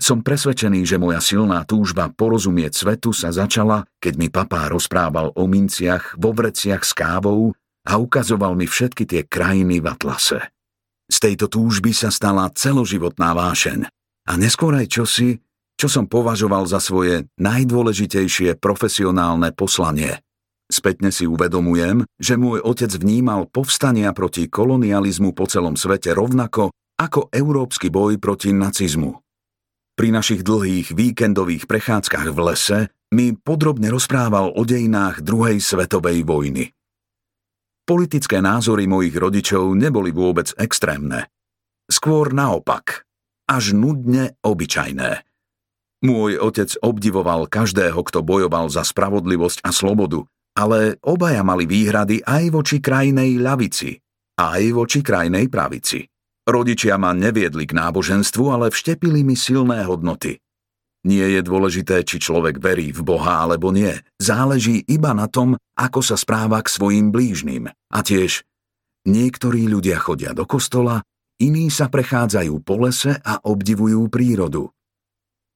Som 0.00 0.24
presvedčený, 0.24 0.88
že 0.88 0.96
moja 0.96 1.20
silná 1.20 1.60
túžba 1.68 2.08
porozumieť 2.08 2.72
svetu 2.72 3.12
sa 3.12 3.28
začala, 3.36 3.84
keď 4.00 4.14
mi 4.16 4.32
papá 4.32 4.64
rozprával 4.72 5.36
o 5.36 5.44
minciach 5.44 6.16
vo 6.16 6.32
vreciach 6.32 6.80
s 6.80 6.96
kávou 6.96 7.52
a 7.84 8.00
ukazoval 8.00 8.56
mi 8.56 8.64
všetky 8.64 9.04
tie 9.04 9.22
krajiny 9.28 9.84
v 9.84 9.92
atlase. 9.92 10.40
Z 11.04 11.16
tejto 11.20 11.52
túžby 11.52 11.92
sa 11.92 12.08
stala 12.08 12.48
celoživotná 12.48 13.36
vášeň 13.36 13.92
a 14.24 14.32
neskôr 14.40 14.72
aj 14.72 14.88
čosi, 14.88 15.36
čo 15.76 15.92
som 15.92 16.08
považoval 16.08 16.64
za 16.64 16.80
svoje 16.80 17.28
najdôležitejšie 17.36 18.56
profesionálne 18.56 19.52
poslanie. 19.52 20.24
Spätne 20.72 21.12
si 21.12 21.28
uvedomujem, 21.28 22.08
že 22.16 22.40
môj 22.40 22.64
otec 22.64 22.88
vnímal 22.96 23.52
povstania 23.52 24.16
proti 24.16 24.48
kolonializmu 24.48 25.36
po 25.36 25.44
celom 25.44 25.76
svete 25.76 26.16
rovnako 26.16 26.72
ako 26.96 27.28
európsky 27.34 27.92
boj 27.92 28.16
proti 28.16 28.56
nacizmu. 28.56 29.18
Pri 30.00 30.16
našich 30.16 30.40
dlhých 30.40 30.96
víkendových 30.96 31.68
prechádzkach 31.68 32.32
v 32.32 32.38
lese 32.40 32.78
mi 33.12 33.36
podrobne 33.36 33.92
rozprával 33.92 34.48
o 34.48 34.64
dejinách 34.64 35.20
druhej 35.20 35.60
svetovej 35.60 36.24
vojny. 36.24 36.72
Politické 37.84 38.40
názory 38.40 38.88
mojich 38.88 39.12
rodičov 39.12 39.76
neboli 39.76 40.08
vôbec 40.08 40.56
extrémne. 40.56 41.28
Skôr 41.84 42.32
naopak, 42.32 43.04
až 43.44 43.76
nudne 43.76 44.40
obyčajné. 44.40 45.20
Môj 46.08 46.40
otec 46.40 46.80
obdivoval 46.80 47.44
každého, 47.52 48.00
kto 48.00 48.24
bojoval 48.24 48.72
za 48.72 48.88
spravodlivosť 48.88 49.60
a 49.60 49.68
slobodu, 49.68 50.24
ale 50.56 50.96
obaja 51.04 51.44
mali 51.44 51.68
výhrady 51.68 52.24
aj 52.24 52.48
voči 52.48 52.80
krajnej 52.80 53.36
ľavici, 53.36 54.00
aj 54.40 54.62
voči 54.72 55.04
krajnej 55.04 55.52
pravici. 55.52 56.08
Rodičia 56.50 56.98
ma 56.98 57.14
neviedli 57.14 57.62
k 57.62 57.78
náboženstvu, 57.78 58.44
ale 58.50 58.74
vštepili 58.74 59.22
mi 59.22 59.38
silné 59.38 59.86
hodnoty. 59.86 60.42
Nie 61.06 61.30
je 61.38 61.40
dôležité, 61.46 62.02
či 62.02 62.18
človek 62.18 62.58
verí 62.58 62.90
v 62.90 63.06
Boha 63.06 63.46
alebo 63.46 63.70
nie. 63.70 63.94
Záleží 64.18 64.82
iba 64.90 65.14
na 65.14 65.30
tom, 65.30 65.54
ako 65.78 66.02
sa 66.02 66.18
správa 66.18 66.58
k 66.60 66.68
svojim 66.68 67.14
blížnym. 67.14 67.70
A 67.70 67.98
tiež, 68.02 68.42
niektorí 69.06 69.70
ľudia 69.70 69.96
chodia 70.02 70.34
do 70.34 70.42
kostola, 70.44 71.00
iní 71.38 71.70
sa 71.70 71.86
prechádzajú 71.86 72.54
po 72.66 72.82
lese 72.82 73.14
a 73.22 73.40
obdivujú 73.46 74.10
prírodu. 74.10 74.68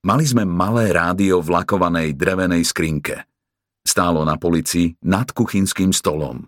Mali 0.06 0.24
sme 0.24 0.46
malé 0.46 0.94
rádio 0.94 1.42
v 1.42 1.58
lakovanej 1.58 2.14
drevenej 2.14 2.62
skrinke. 2.64 3.26
Stálo 3.84 4.22
na 4.22 4.38
polici 4.38 4.94
nad 5.04 5.28
kuchynským 5.28 5.90
stolom. 5.90 6.46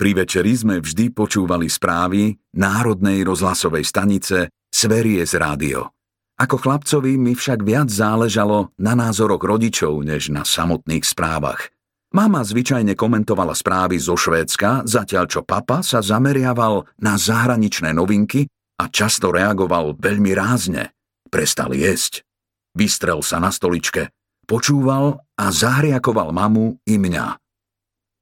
Pri 0.00 0.16
večeri 0.16 0.56
sme 0.56 0.80
vždy 0.80 1.12
počúvali 1.12 1.68
správy 1.68 2.32
Národnej 2.56 3.20
rozhlasovej 3.20 3.84
stanice 3.84 4.48
Sveries 4.72 5.36
rádio. 5.36 5.92
Ako 6.40 6.56
chlapcovi 6.56 7.20
mi 7.20 7.36
však 7.36 7.60
viac 7.60 7.92
záležalo 7.92 8.72
na 8.80 8.96
názoroch 8.96 9.44
rodičov, 9.44 10.00
než 10.00 10.32
na 10.32 10.48
samotných 10.48 11.04
správach. 11.04 11.68
Mama 12.16 12.40
zvyčajne 12.40 12.96
komentovala 12.96 13.52
správy 13.52 14.00
zo 14.00 14.16
Švédska, 14.16 14.88
zatiaľ 14.88 15.28
čo 15.28 15.44
papa 15.44 15.84
sa 15.84 16.00
zameriaval 16.00 16.88
na 16.96 17.20
zahraničné 17.20 17.92
novinky 17.92 18.48
a 18.80 18.88
často 18.88 19.28
reagoval 19.28 20.00
veľmi 20.00 20.32
rázne. 20.32 20.96
Prestal 21.28 21.76
jesť. 21.76 22.24
Vystrel 22.72 23.20
sa 23.20 23.36
na 23.36 23.52
stoličke, 23.52 24.08
počúval 24.48 25.20
a 25.36 25.52
zahriakoval 25.52 26.32
mamu 26.32 26.80
i 26.88 26.96
mňa. 26.96 27.39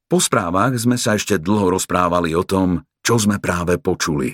Po 0.09 0.17
správach 0.17 0.73
sme 0.81 0.97
sa 0.97 1.21
ešte 1.21 1.37
dlho 1.37 1.77
rozprávali 1.77 2.33
o 2.33 2.41
tom, 2.41 2.81
čo 3.05 3.21
sme 3.21 3.37
práve 3.37 3.77
počuli. 3.77 4.33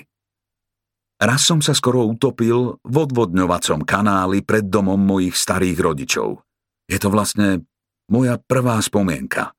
Raz 1.19 1.47
som 1.47 1.59
sa 1.59 1.75
skoro 1.75 2.07
utopil 2.07 2.79
v 2.83 2.95
odvodňovacom 2.95 3.83
kanáli 3.83 4.43
pred 4.43 4.67
domom 4.67 4.99
mojich 4.99 5.35
starých 5.35 5.79
rodičov. 5.79 6.43
Je 6.87 6.95
to 6.95 7.11
vlastne 7.11 7.67
moja 8.11 8.39
prvá 8.39 8.79
spomienka. 8.79 9.51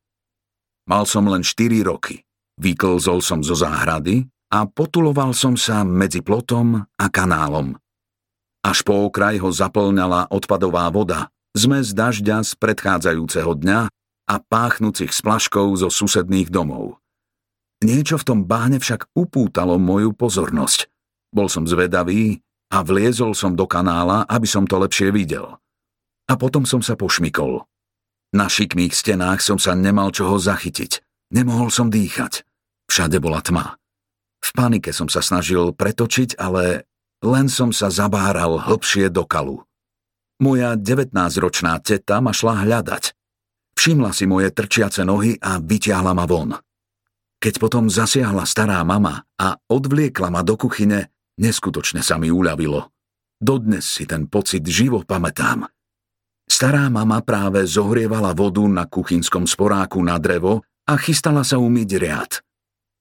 Mal 0.88 1.04
som 1.04 1.28
len 1.28 1.44
4 1.44 1.84
roky. 1.84 2.24
Vyklzol 2.56 3.20
som 3.20 3.44
zo 3.44 3.52
záhrady 3.52 4.24
a 4.52 4.64
potuloval 4.64 5.36
som 5.36 5.52
sa 5.58 5.84
medzi 5.84 6.24
plotom 6.24 6.80
a 6.80 7.06
kanálom. 7.12 7.76
Až 8.64 8.80
po 8.80 9.04
okraj 9.04 9.36
ho 9.44 9.52
zaplňala 9.52 10.32
odpadová 10.32 10.88
voda, 10.88 11.28
zmes 11.52 11.92
dažďa 11.92 12.46
z 12.46 12.52
predchádzajúceho 12.56 13.52
dňa 13.52 13.92
a 14.26 14.42
páchnúcich 14.42 15.14
splaškou 15.14 15.74
zo 15.78 15.88
susedných 15.90 16.50
domov. 16.50 16.98
Niečo 17.82 18.18
v 18.18 18.26
tom 18.26 18.40
báne 18.42 18.82
však 18.82 19.12
upútalo 19.14 19.78
moju 19.78 20.10
pozornosť. 20.16 20.90
Bol 21.30 21.46
som 21.46 21.68
zvedavý 21.68 22.40
a 22.72 22.82
vliezol 22.82 23.36
som 23.36 23.54
do 23.54 23.68
kanála, 23.68 24.26
aby 24.26 24.48
som 24.48 24.66
to 24.66 24.80
lepšie 24.80 25.14
videl. 25.14 25.60
A 26.26 26.34
potom 26.34 26.66
som 26.66 26.82
sa 26.82 26.98
pošmikol. 26.98 27.62
Na 28.34 28.50
šikmých 28.50 28.90
stenách 28.90 29.38
som 29.44 29.60
sa 29.60 29.78
nemal 29.78 30.10
čoho 30.10 30.40
zachytiť. 30.40 31.04
Nemohol 31.30 31.70
som 31.70 31.92
dýchať. 31.92 32.42
Všade 32.90 33.22
bola 33.22 33.38
tma. 33.38 33.78
V 34.42 34.50
panike 34.54 34.90
som 34.90 35.06
sa 35.06 35.22
snažil 35.22 35.74
pretočiť, 35.74 36.38
ale 36.38 36.86
len 37.22 37.46
som 37.46 37.70
sa 37.70 37.90
zabáral 37.90 38.62
hlbšie 38.62 39.10
do 39.10 39.26
kalu. 39.26 39.62
Moja 40.42 40.76
19-ročná 40.76 41.80
teta 41.80 42.20
ma 42.20 42.30
šla 42.30 42.66
hľadať. 42.66 43.16
Všimla 43.76 44.10
si 44.16 44.24
moje 44.24 44.50
trčiace 44.50 45.04
nohy 45.04 45.36
a 45.36 45.60
vyťahla 45.60 46.12
ma 46.16 46.24
von. 46.24 46.56
Keď 47.36 47.54
potom 47.60 47.92
zasiahla 47.92 48.48
stará 48.48 48.80
mama 48.82 49.22
a 49.36 49.60
odvliekla 49.68 50.32
ma 50.32 50.40
do 50.40 50.56
kuchyne, 50.56 51.12
neskutočne 51.36 52.00
sa 52.00 52.16
mi 52.16 52.32
uľavilo. 52.32 52.88
Dodnes 53.36 53.84
si 53.84 54.08
ten 54.08 54.24
pocit 54.24 54.64
živo 54.64 55.04
pamätám. 55.04 55.68
Stará 56.48 56.88
mama 56.88 57.20
práve 57.20 57.68
zohrievala 57.68 58.32
vodu 58.32 58.64
na 58.64 58.88
kuchynskom 58.88 59.44
sporáku 59.44 60.00
na 60.00 60.16
drevo 60.16 60.64
a 60.88 60.96
chystala 60.96 61.44
sa 61.44 61.60
umyť 61.60 61.90
riad. 62.00 62.32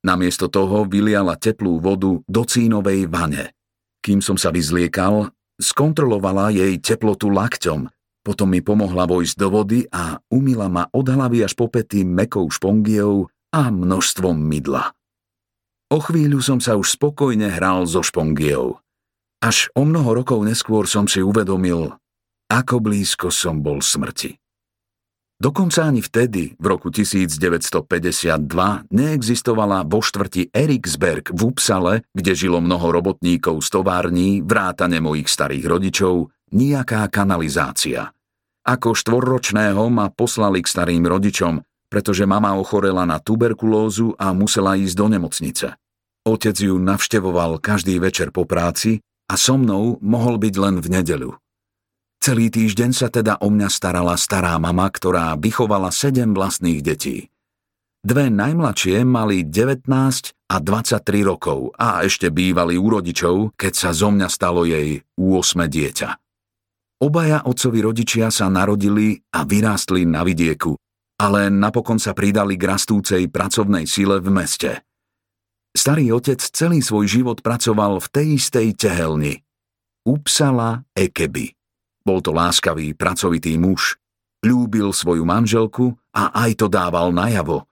Namiesto 0.03 0.51
toho 0.51 0.84
vyliala 0.84 1.39
teplú 1.39 1.79
vodu 1.79 2.20
do 2.20 2.41
cínovej 2.44 3.08
vane. 3.08 3.55
Kým 4.03 4.20
som 4.20 4.36
sa 4.36 4.51
vyzliekal, 4.51 5.32
skontrolovala 5.58 6.51
jej 6.51 6.77
teplotu 6.84 7.32
lakťom 7.32 7.95
potom 8.25 8.50
mi 8.50 8.65
pomohla 8.65 9.05
vojsť 9.05 9.36
do 9.38 9.48
vody 9.53 9.86
a 9.94 10.17
umila 10.34 10.65
ma 10.65 10.89
od 10.89 11.05
hlavy 11.05 11.46
až 11.46 11.53
po 11.53 11.70
pety 11.70 12.01
mekou 12.01 12.50
špongiou 12.50 13.29
a 13.53 13.70
množstvom 13.70 14.34
mydla. 14.34 14.98
O 15.94 16.01
chvíľu 16.01 16.41
som 16.41 16.58
sa 16.58 16.74
už 16.74 16.98
spokojne 16.98 17.53
hral 17.53 17.86
so 17.86 18.01
špongiou. 18.01 18.82
Až 19.46 19.70
o 19.77 19.86
mnoho 19.86 20.17
rokov 20.17 20.41
neskôr 20.41 20.89
som 20.89 21.05
si 21.05 21.22
uvedomil, 21.22 21.94
ako 22.50 22.82
blízko 22.82 23.29
som 23.29 23.62
bol 23.62 23.86
smrti. 23.86 24.34
Dokonca 25.36 25.91
ani 25.91 26.00
vtedy, 26.00 26.55
v 26.55 26.65
roku 26.65 26.88
1952, 26.88 28.39
neexistovala 28.88 29.84
vo 29.84 30.00
štvrti 30.00 30.55
Eriksberg 30.55 31.36
v 31.36 31.41
Upsale, 31.51 32.08
kde 32.15 32.32
žilo 32.32 32.63
mnoho 32.63 32.88
robotníkov 32.96 33.60
z 33.60 33.67
tovární, 33.67 34.39
vrátane 34.39 35.03
mojich 35.03 35.27
starých 35.27 35.67
rodičov, 35.67 36.32
nejaká 36.55 37.03
kanalizácia. 37.12 38.15
Ako 38.66 38.98
štvorročného 38.98 39.94
ma 39.94 40.10
poslali 40.10 40.66
k 40.66 40.72
starým 40.74 41.06
rodičom, 41.06 41.62
pretože 41.86 42.26
mama 42.26 42.58
ochorela 42.58 43.06
na 43.06 43.22
tuberkulózu 43.22 44.18
a 44.18 44.34
musela 44.34 44.74
ísť 44.74 44.96
do 44.98 45.06
nemocnice. 45.06 45.68
Otec 46.26 46.58
ju 46.58 46.74
navštevoval 46.82 47.62
každý 47.62 48.02
večer 48.02 48.34
po 48.34 48.50
práci 48.50 49.06
a 49.30 49.38
so 49.38 49.62
mnou 49.62 50.02
mohol 50.02 50.42
byť 50.42 50.56
len 50.58 50.82
v 50.82 50.88
nedeľu. 50.98 51.32
Celý 52.18 52.50
týždeň 52.50 52.90
sa 52.90 53.14
teda 53.14 53.38
o 53.38 53.54
mňa 53.54 53.70
starala 53.70 54.18
stará 54.18 54.58
mama, 54.58 54.90
ktorá 54.90 55.38
vychovala 55.38 55.94
sedem 55.94 56.34
vlastných 56.34 56.82
detí. 56.82 57.30
Dve 58.02 58.34
najmladšie 58.34 59.06
mali 59.06 59.46
19 59.46 59.86
a 60.50 60.56
23 60.58 61.06
rokov 61.22 61.70
a 61.78 62.02
ešte 62.02 62.34
bývali 62.34 62.82
u 62.82 62.90
rodičov, 62.90 63.54
keď 63.54 63.74
sa 63.78 63.90
zo 63.94 64.10
mňa 64.10 64.26
stalo 64.26 64.66
jej 64.66 65.06
8 65.22 65.70
dieťa. 65.70 66.25
Obaja 66.96 67.44
otcovi 67.44 67.84
rodičia 67.84 68.32
sa 68.32 68.48
narodili 68.48 69.20
a 69.36 69.44
vyrástli 69.44 70.08
na 70.08 70.24
vidieku, 70.24 70.80
ale 71.20 71.52
napokon 71.52 72.00
sa 72.00 72.16
pridali 72.16 72.56
k 72.56 72.72
rastúcej 72.72 73.28
pracovnej 73.28 73.84
sile 73.84 74.24
v 74.24 74.32
meste. 74.32 74.72
Starý 75.75 76.16
otec 76.16 76.40
celý 76.40 76.80
svoj 76.80 77.12
život 77.12 77.44
pracoval 77.44 78.00
v 78.00 78.08
tej 78.08 78.28
istej 78.40 78.68
tehelni. 78.80 79.44
Upsala 80.08 80.88
Ekeby. 80.96 81.52
Bol 82.08 82.24
to 82.24 82.32
láskavý, 82.32 82.96
pracovitý 82.96 83.60
muž. 83.60 84.00
Ľúbil 84.48 84.96
svoju 84.96 85.28
manželku 85.28 85.92
a 86.16 86.32
aj 86.32 86.64
to 86.64 86.68
dával 86.72 87.12
najavo. 87.12 87.68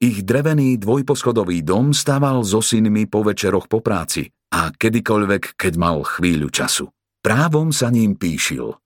Ich 0.00 0.24
drevený 0.24 0.80
dvojposchodový 0.80 1.60
dom 1.60 1.92
stával 1.92 2.40
so 2.40 2.64
synmi 2.64 3.04
po 3.04 3.20
večeroch 3.20 3.68
po 3.68 3.84
práci 3.84 4.32
a 4.48 4.72
kedykoľvek, 4.72 5.60
keď 5.60 5.72
mal 5.76 6.00
chvíľu 6.08 6.48
času. 6.48 6.88
Právom 7.26 7.74
sa 7.74 7.90
ním 7.90 8.14
píšil. 8.14 8.78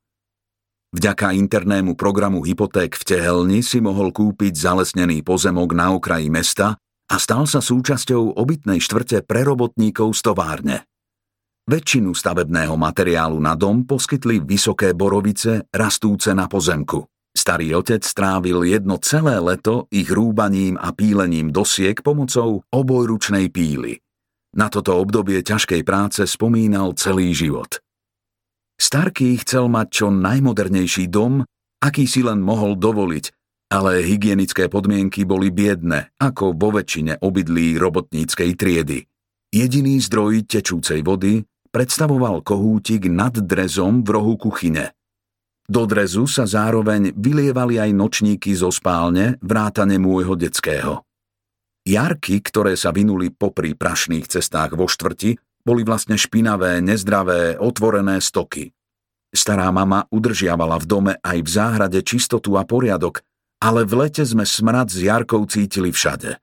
Vďaka 0.97 1.37
internému 1.37 1.93
programu 1.93 2.41
hypoték 2.41 2.97
v 2.97 3.05
Tehelni 3.05 3.61
si 3.61 3.85
mohol 3.85 4.17
kúpiť 4.17 4.57
zalesnený 4.57 5.21
pozemok 5.21 5.77
na 5.77 5.93
okraji 5.93 6.33
mesta 6.33 6.81
a 6.81 7.21
stal 7.21 7.45
sa 7.45 7.61
súčasťou 7.61 8.41
obytnej 8.41 8.81
štvrte 8.81 9.29
pre 9.29 9.45
robotníkov 9.45 10.17
z 10.17 10.21
továrne. 10.25 10.89
Väčšinu 11.69 12.17
stavebného 12.17 12.81
materiálu 12.81 13.37
na 13.45 13.53
dom 13.53 13.85
poskytli 13.85 14.41
vysoké 14.41 14.97
borovice 14.97 15.69
rastúce 15.69 16.33
na 16.33 16.49
pozemku. 16.49 17.05
Starý 17.37 17.77
otec 17.77 18.01
strávil 18.01 18.65
jedno 18.65 18.97
celé 19.05 19.37
leto 19.37 19.85
ich 19.93 20.09
rúbaním 20.09 20.81
a 20.81 20.97
pílením 20.97 21.53
dosiek 21.53 22.01
pomocou 22.01 22.65
obojručnej 22.73 23.53
píly. 23.53 24.01
Na 24.57 24.73
toto 24.73 24.97
obdobie 24.97 25.45
ťažkej 25.45 25.85
práce 25.85 26.25
spomínal 26.25 26.97
celý 26.97 27.37
život. 27.37 27.85
Starký 28.81 29.37
chcel 29.45 29.69
mať 29.69 29.87
čo 29.93 30.07
najmodernejší 30.09 31.13
dom, 31.13 31.45
aký 31.85 32.09
si 32.09 32.25
len 32.25 32.41
mohol 32.41 32.81
dovoliť, 32.81 33.25
ale 33.69 34.01
hygienické 34.01 34.73
podmienky 34.73 35.29
boli 35.29 35.53
biedne, 35.53 36.09
ako 36.17 36.57
vo 36.57 36.73
väčšine 36.73 37.21
obydlí 37.21 37.77
robotníckej 37.77 38.57
triedy. 38.57 39.05
Jediný 39.53 40.01
zdroj 40.01 40.49
tečúcej 40.49 41.05
vody 41.05 41.45
predstavoval 41.69 42.41
kohútik 42.41 43.13
nad 43.13 43.37
drezom 43.37 44.01
v 44.01 44.09
rohu 44.17 44.41
kuchyne. 44.41 44.97
Do 45.71 45.85
drezu 45.87 46.27
sa 46.27 46.49
zároveň 46.49 47.15
vylievali 47.15 47.79
aj 47.79 47.91
nočníky 47.95 48.57
zo 48.57 48.73
spálne, 48.75 49.39
vrátane 49.39 50.01
môjho 50.01 50.35
detského. 50.35 51.05
Jarky, 51.87 52.43
ktoré 52.43 52.75
sa 52.75 52.91
vynuli 52.91 53.31
popri 53.31 53.77
prašných 53.77 54.27
cestách 54.27 54.75
vo 54.75 54.91
štvrti, 54.91 55.39
boli 55.63 55.85
vlastne 55.85 56.17
špinavé, 56.17 56.81
nezdravé, 56.85 57.57
otvorené 57.61 58.19
stoky. 58.19 58.73
Stará 59.31 59.71
mama 59.71 60.11
udržiavala 60.11 60.81
v 60.83 60.87
dome 60.87 61.13
aj 61.23 61.39
v 61.41 61.49
záhrade 61.49 62.01
čistotu 62.03 62.59
a 62.59 62.67
poriadok, 62.67 63.23
ale 63.63 63.87
v 63.87 64.07
lete 64.07 64.27
sme 64.27 64.43
smrad 64.43 64.91
z 64.91 65.07
Jarkov 65.07 65.53
cítili 65.53 65.95
všade. 65.95 66.41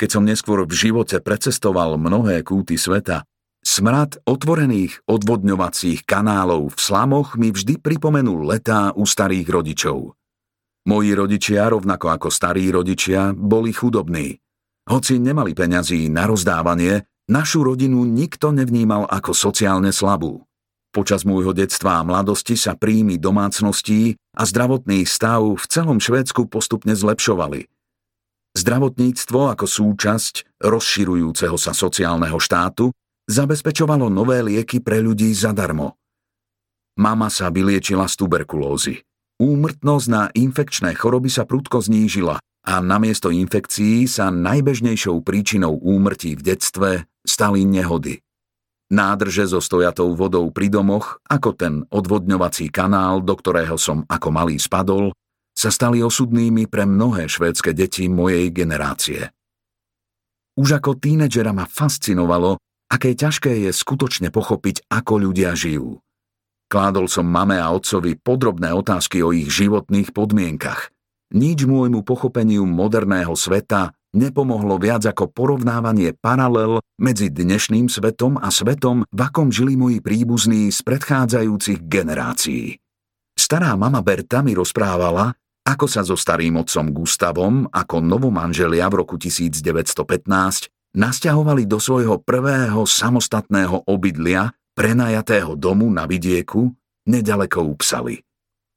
Keď 0.00 0.08
som 0.08 0.24
neskôr 0.24 0.64
v 0.64 0.74
živote 0.74 1.20
precestoval 1.20 2.00
mnohé 2.00 2.40
kúty 2.42 2.80
sveta, 2.80 3.28
Smrad 3.64 4.20
otvorených 4.28 5.08
odvodňovacích 5.08 6.04
kanálov 6.04 6.76
v 6.76 6.78
slamoch 6.84 7.32
mi 7.40 7.48
vždy 7.48 7.80
pripomenul 7.80 8.44
letá 8.44 8.92
u 8.92 9.08
starých 9.08 9.48
rodičov. 9.48 10.12
Moji 10.84 11.16
rodičia, 11.16 11.72
rovnako 11.72 12.12
ako 12.12 12.28
starí 12.28 12.68
rodičia, 12.68 13.32
boli 13.32 13.72
chudobní. 13.72 14.36
Hoci 14.84 15.16
nemali 15.16 15.56
peňazí 15.56 16.12
na 16.12 16.28
rozdávanie, 16.28 17.08
našu 17.30 17.64
rodinu 17.64 18.04
nikto 18.04 18.52
nevnímal 18.52 19.08
ako 19.08 19.32
sociálne 19.32 19.90
slabú. 19.90 20.44
Počas 20.94 21.26
môjho 21.26 21.50
detstva 21.50 21.98
a 21.98 22.06
mladosti 22.06 22.54
sa 22.54 22.78
príjmy 22.78 23.18
domácností 23.18 24.14
a 24.38 24.46
zdravotný 24.46 25.02
stav 25.02 25.42
v 25.42 25.64
celom 25.66 25.98
Švédsku 25.98 26.46
postupne 26.46 26.94
zlepšovali. 26.94 27.66
Zdravotníctvo 28.54 29.50
ako 29.50 29.66
súčasť 29.66 30.62
rozširujúceho 30.62 31.58
sa 31.58 31.74
sociálneho 31.74 32.38
štátu 32.38 32.94
zabezpečovalo 33.26 34.06
nové 34.06 34.38
lieky 34.46 34.78
pre 34.78 35.02
ľudí 35.02 35.34
zadarmo. 35.34 35.98
Mama 36.94 37.26
sa 37.26 37.50
vyliečila 37.50 38.06
z 38.06 38.14
tuberkulózy. 38.14 39.02
Úmrtnosť 39.42 40.06
na 40.06 40.30
infekčné 40.30 40.94
choroby 40.94 41.26
sa 41.26 41.42
prudko 41.42 41.82
znížila 41.82 42.38
a 42.62 42.74
namiesto 42.78 43.34
infekcií 43.34 44.06
sa 44.06 44.30
najbežnejšou 44.30 45.18
príčinou 45.26 45.74
úmrtí 45.82 46.38
v 46.38 46.54
detstve 46.54 46.90
stali 47.24 47.64
nehody. 47.64 48.20
Nádrže 48.92 49.48
so 49.48 49.60
stojatou 49.64 50.12
vodou 50.14 50.52
pri 50.52 50.68
domoch, 50.70 51.18
ako 51.26 51.56
ten 51.56 51.82
odvodňovací 51.88 52.68
kanál, 52.68 53.24
do 53.24 53.34
ktorého 53.34 53.80
som 53.80 54.04
ako 54.06 54.28
malý 54.30 54.60
spadol, 54.60 55.10
sa 55.56 55.72
stali 55.72 56.04
osudnými 56.04 56.68
pre 56.68 56.84
mnohé 56.84 57.26
švédske 57.26 57.72
deti 57.72 58.06
mojej 58.06 58.52
generácie. 58.52 59.32
Už 60.54 60.78
ako 60.78 61.00
tínedžera 61.00 61.50
ma 61.50 61.66
fascinovalo, 61.66 62.60
aké 62.86 63.16
ťažké 63.18 63.66
je 63.66 63.70
skutočne 63.74 64.30
pochopiť, 64.30 64.86
ako 64.86 65.30
ľudia 65.30 65.56
žijú. 65.56 65.98
Kládol 66.70 67.10
som 67.10 67.26
mame 67.26 67.58
a 67.58 67.70
otcovi 67.70 68.18
podrobné 68.18 68.70
otázky 68.70 69.22
o 69.22 69.34
ich 69.34 69.50
životných 69.50 70.14
podmienkach. 70.14 70.94
Nič 71.34 71.66
môjmu 71.66 72.06
pochopeniu 72.06 72.62
moderného 72.68 73.34
sveta 73.34 73.94
nepomohlo 74.14 74.78
viac 74.78 75.04
ako 75.04 75.28
porovnávanie 75.28 76.14
paralel 76.14 76.80
medzi 76.96 77.28
dnešným 77.28 77.90
svetom 77.90 78.38
a 78.38 78.48
svetom, 78.48 79.02
v 79.10 79.20
akom 79.20 79.50
žili 79.50 79.74
moji 79.74 79.98
príbuzní 79.98 80.70
z 80.70 80.78
predchádzajúcich 80.86 81.84
generácií. 81.90 82.78
Stará 83.34 83.74
mama 83.74 83.98
Berta 84.00 84.40
mi 84.46 84.54
rozprávala, 84.54 85.34
ako 85.66 85.90
sa 85.90 86.06
so 86.06 86.14
starým 86.14 86.62
otcom 86.62 86.94
Gustavom 86.94 87.66
ako 87.66 87.98
novomanželia 87.98 88.86
v 88.86 89.02
roku 89.02 89.18
1915 89.18 90.70
nasťahovali 90.94 91.66
do 91.66 91.82
svojho 91.82 92.22
prvého 92.22 92.86
samostatného 92.86 93.90
obydlia, 93.90 94.54
prenajatého 94.78 95.58
domu 95.58 95.90
na 95.90 96.06
vidieku, 96.06 96.70
nedaleko 97.10 97.66
Upsali. 97.66 98.22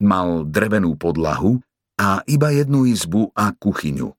Mal 0.02 0.50
drevenú 0.50 0.97
podlahu 0.97 1.62
a 2.02 2.26
iba 2.26 2.50
jednu 2.54 2.89
izbu 2.89 3.34
a 3.38 3.54
kuchyňu. 3.54 4.16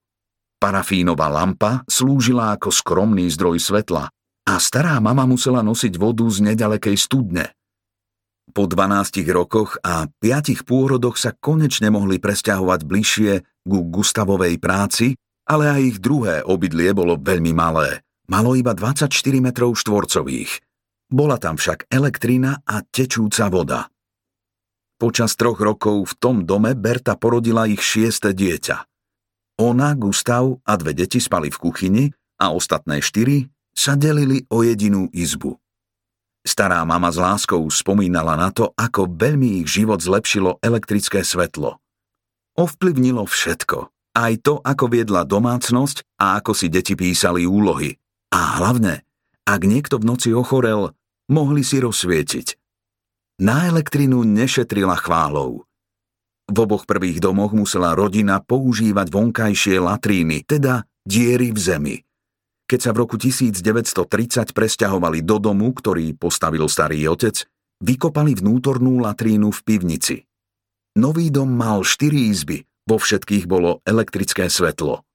Parafínová 0.58 1.30
lampa 1.30 1.86
slúžila 1.86 2.54
ako 2.58 2.74
skromný 2.74 3.30
zdroj 3.30 3.62
svetla 3.62 4.10
a 4.44 4.54
stará 4.58 4.98
mama 4.98 5.24
musela 5.24 5.62
nosiť 5.62 5.94
vodu 5.94 6.26
z 6.26 6.52
nedalekej 6.52 6.98
studne. 6.98 7.54
Po 8.50 8.66
12 8.66 9.22
rokoch 9.30 9.78
a 9.86 10.10
5 10.10 10.66
pôrodoch 10.66 11.14
sa 11.14 11.30
konečne 11.32 11.94
mohli 11.94 12.18
presťahovať 12.18 12.80
bližšie 12.82 13.32
ku 13.68 13.78
Gustavovej 13.86 14.58
práci 14.58 15.14
ale 15.48 15.64
aj 15.72 15.80
ich 15.80 15.98
druhé 15.98 16.44
obydlie 16.44 16.92
bolo 16.92 17.16
veľmi 17.16 17.56
malé. 17.56 18.04
Malo 18.28 18.52
iba 18.52 18.76
24 18.76 19.08
metrov 19.40 19.72
štvorcových. 19.80 20.60
Bola 21.08 21.40
tam 21.40 21.56
však 21.56 21.88
elektrina 21.88 22.60
a 22.68 22.84
tečúca 22.84 23.48
voda. 23.48 23.88
Počas 25.00 25.32
troch 25.40 25.56
rokov 25.56 26.12
v 26.12 26.14
tom 26.20 26.36
dome 26.44 26.76
Berta 26.76 27.16
porodila 27.16 27.64
ich 27.64 27.80
šieste 27.80 28.36
dieťa. 28.36 28.84
Ona, 29.58 29.98
Gustav 29.98 30.62
a 30.62 30.72
dve 30.78 30.94
deti 30.94 31.18
spali 31.18 31.50
v 31.50 31.58
kuchyni 31.58 32.04
a 32.38 32.54
ostatné 32.54 33.02
štyri 33.02 33.50
sa 33.74 33.98
delili 33.98 34.46
o 34.54 34.62
jedinú 34.62 35.10
izbu. 35.10 35.58
Stará 36.46 36.80
mama 36.86 37.10
s 37.10 37.18
láskou 37.18 37.66
spomínala 37.68 38.38
na 38.38 38.54
to, 38.54 38.70
ako 38.78 39.10
veľmi 39.10 39.60
ich 39.60 39.68
život 39.68 40.00
zlepšilo 40.00 40.62
elektrické 40.62 41.26
svetlo. 41.26 41.76
Ovplyvnilo 42.56 43.26
všetko, 43.26 43.92
aj 44.16 44.32
to, 44.42 44.58
ako 44.64 44.84
viedla 44.90 45.22
domácnosť 45.28 46.02
a 46.18 46.40
ako 46.40 46.56
si 46.56 46.66
deti 46.72 46.96
písali 46.96 47.44
úlohy. 47.44 47.94
A 48.34 48.62
hlavne, 48.62 49.04
ak 49.44 49.60
niekto 49.62 50.00
v 50.00 50.08
noci 50.08 50.30
ochorel, 50.32 50.96
mohli 51.28 51.60
si 51.60 51.78
rozsvietiť. 51.78 52.56
Na 53.44 53.70
elektrinu 53.70 54.26
nešetrila 54.26 54.98
chválou. 54.98 55.67
V 56.48 56.56
oboch 56.64 56.88
prvých 56.88 57.20
domoch 57.20 57.52
musela 57.52 57.92
rodina 57.92 58.40
používať 58.40 59.12
vonkajšie 59.12 59.76
latríny, 59.84 60.48
teda 60.48 60.88
diery 61.04 61.52
v 61.52 61.60
zemi. 61.60 61.96
Keď 62.68 62.80
sa 62.84 62.90
v 62.92 63.00
roku 63.04 63.16
1930 63.16 64.52
presťahovali 64.52 65.24
do 65.24 65.40
domu, 65.40 65.72
ktorý 65.72 66.12
postavil 66.16 66.68
starý 66.68 67.08
otec, 67.08 67.48
vykopali 67.80 68.36
vnútornú 68.36 69.00
latrínu 69.00 69.48
v 69.48 69.60
pivnici. 69.64 70.16
Nový 70.96 71.32
dom 71.32 71.48
mal 71.48 71.80
štyri 71.84 72.28
izby, 72.28 72.68
vo 72.84 73.00
všetkých 73.00 73.48
bolo 73.48 73.80
elektrické 73.88 74.52
svetlo. 74.52 75.07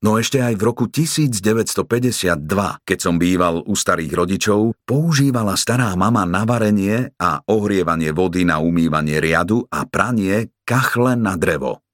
No 0.00 0.16
ešte 0.16 0.40
aj 0.40 0.56
v 0.56 0.64
roku 0.64 0.88
1952, 0.88 2.40
keď 2.88 2.98
som 3.04 3.20
býval 3.20 3.60
u 3.68 3.76
starých 3.76 4.12
rodičov, 4.16 4.72
používala 4.88 5.60
stará 5.60 5.92
mama 5.92 6.24
na 6.24 6.48
varenie 6.48 7.12
a 7.20 7.44
ohrievanie 7.44 8.08
vody 8.08 8.48
na 8.48 8.64
umývanie 8.64 9.20
riadu 9.20 9.68
a 9.68 9.84
pranie 9.84 10.56
kachle 10.64 11.20
na 11.20 11.36
drevo. 11.36 11.84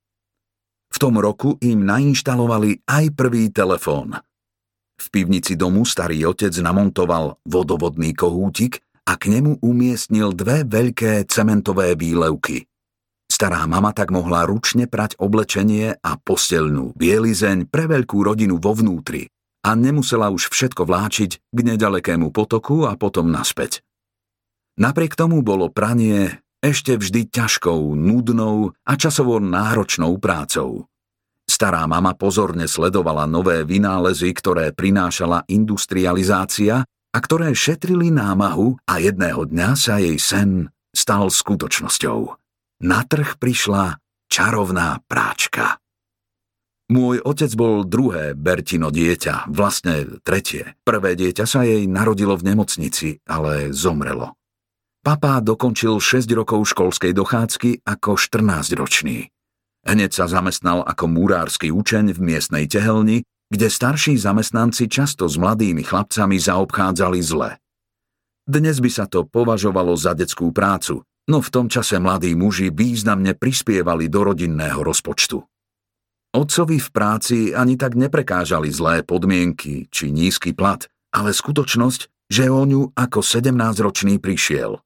V 0.94 1.02
tom 1.02 1.18
roku 1.18 1.58
im 1.58 1.82
nainštalovali 1.82 2.86
aj 2.86 3.04
prvý 3.18 3.50
telefón. 3.50 4.14
V 5.02 5.06
pivnici 5.10 5.58
domu 5.58 5.82
starý 5.82 6.30
otec 6.30 6.54
namontoval 6.62 7.42
vodovodný 7.42 8.14
kohútik 8.14 8.86
a 9.02 9.18
k 9.18 9.34
nemu 9.34 9.58
umiestnil 9.66 10.30
dve 10.30 10.62
veľké 10.62 11.26
cementové 11.26 11.98
výlevky. 11.98 12.70
Stará 13.36 13.68
mama 13.68 13.92
tak 13.92 14.16
mohla 14.16 14.48
ručne 14.48 14.88
prať 14.88 15.20
oblečenie 15.20 16.00
a 16.00 16.16
postelnú 16.16 16.96
bielizeň 16.96 17.68
pre 17.68 17.84
veľkú 17.84 18.24
rodinu 18.24 18.56
vo 18.56 18.72
vnútri 18.72 19.28
a 19.60 19.76
nemusela 19.76 20.32
už 20.32 20.48
všetko 20.48 20.88
vláčiť 20.88 21.52
k 21.52 21.58
nedalekému 21.60 22.32
potoku 22.32 22.88
a 22.88 22.96
potom 22.96 23.28
naspäť. 23.28 23.84
Napriek 24.80 25.20
tomu 25.20 25.44
bolo 25.44 25.68
pranie 25.68 26.40
ešte 26.64 26.96
vždy 26.96 27.28
ťažkou, 27.28 27.92
nudnou 27.92 28.72
a 28.88 28.92
časovo 28.96 29.36
náročnou 29.36 30.16
prácou. 30.16 30.88
Stará 31.44 31.84
mama 31.84 32.16
pozorne 32.16 32.64
sledovala 32.64 33.28
nové 33.28 33.68
vynálezy, 33.68 34.32
ktoré 34.32 34.72
prinášala 34.72 35.44
industrializácia 35.52 36.88
a 36.88 37.18
ktoré 37.20 37.52
šetrili 37.52 38.08
námahu 38.08 38.80
a 38.88 38.96
jedného 38.96 39.44
dňa 39.44 39.68
sa 39.76 40.00
jej 40.00 40.16
sen 40.16 40.72
stal 40.96 41.28
skutočnosťou. 41.28 42.45
Na 42.76 43.08
trh 43.08 43.40
prišla 43.40 43.96
čarovná 44.28 45.00
práčka. 45.08 45.80
Môj 46.86 47.18
otec 47.24 47.50
bol 47.58 47.82
druhé 47.82 48.36
Bertino 48.36 48.94
dieťa, 48.94 49.50
vlastne 49.50 50.22
tretie. 50.22 50.78
Prvé 50.86 51.18
dieťa 51.18 51.48
sa 51.48 51.66
jej 51.66 51.88
narodilo 51.88 52.38
v 52.38 52.52
nemocnici, 52.52 53.18
ale 53.26 53.74
zomrelo. 53.74 54.38
Papa 55.02 55.42
dokončil 55.42 55.98
6 55.98 56.30
rokov 56.36 56.68
školskej 56.70 57.10
dochádzky 57.16 57.82
ako 57.82 58.20
14-ročný. 58.20 59.32
Hneď 59.86 60.10
sa 60.12 60.26
zamestnal 60.26 60.82
ako 60.82 61.06
múrársky 61.10 61.70
učeň 61.70 62.12
v 62.12 62.20
miestnej 62.22 62.66
tehelni, 62.66 63.22
kde 63.48 63.70
starší 63.70 64.18
zamestnanci 64.18 64.90
často 64.90 65.30
s 65.30 65.38
mladými 65.38 65.86
chlapcami 65.86 66.36
zaobchádzali 66.38 67.18
zle. 67.22 67.56
Dnes 68.46 68.78
by 68.78 68.90
sa 68.90 69.06
to 69.10 69.26
považovalo 69.26 69.94
za 69.94 70.14
detskú 70.14 70.50
prácu, 70.50 71.06
no 71.26 71.42
v 71.42 71.52
tom 71.52 71.66
čase 71.66 71.98
mladí 71.98 72.34
muži 72.38 72.70
významne 72.70 73.34
prispievali 73.34 74.06
do 74.06 74.32
rodinného 74.32 74.82
rozpočtu. 74.82 75.42
Otcovi 76.36 76.76
v 76.76 76.88
práci 76.92 77.38
ani 77.56 77.80
tak 77.80 77.96
neprekážali 77.96 78.68
zlé 78.68 79.00
podmienky 79.00 79.88
či 79.88 80.12
nízky 80.12 80.52
plat, 80.52 80.84
ale 81.08 81.32
skutočnosť, 81.32 82.28
že 82.28 82.50
o 82.52 82.62
ňu 82.66 82.92
ako 82.92 83.24
17-ročný 83.24 84.20
prišiel. 84.20 84.82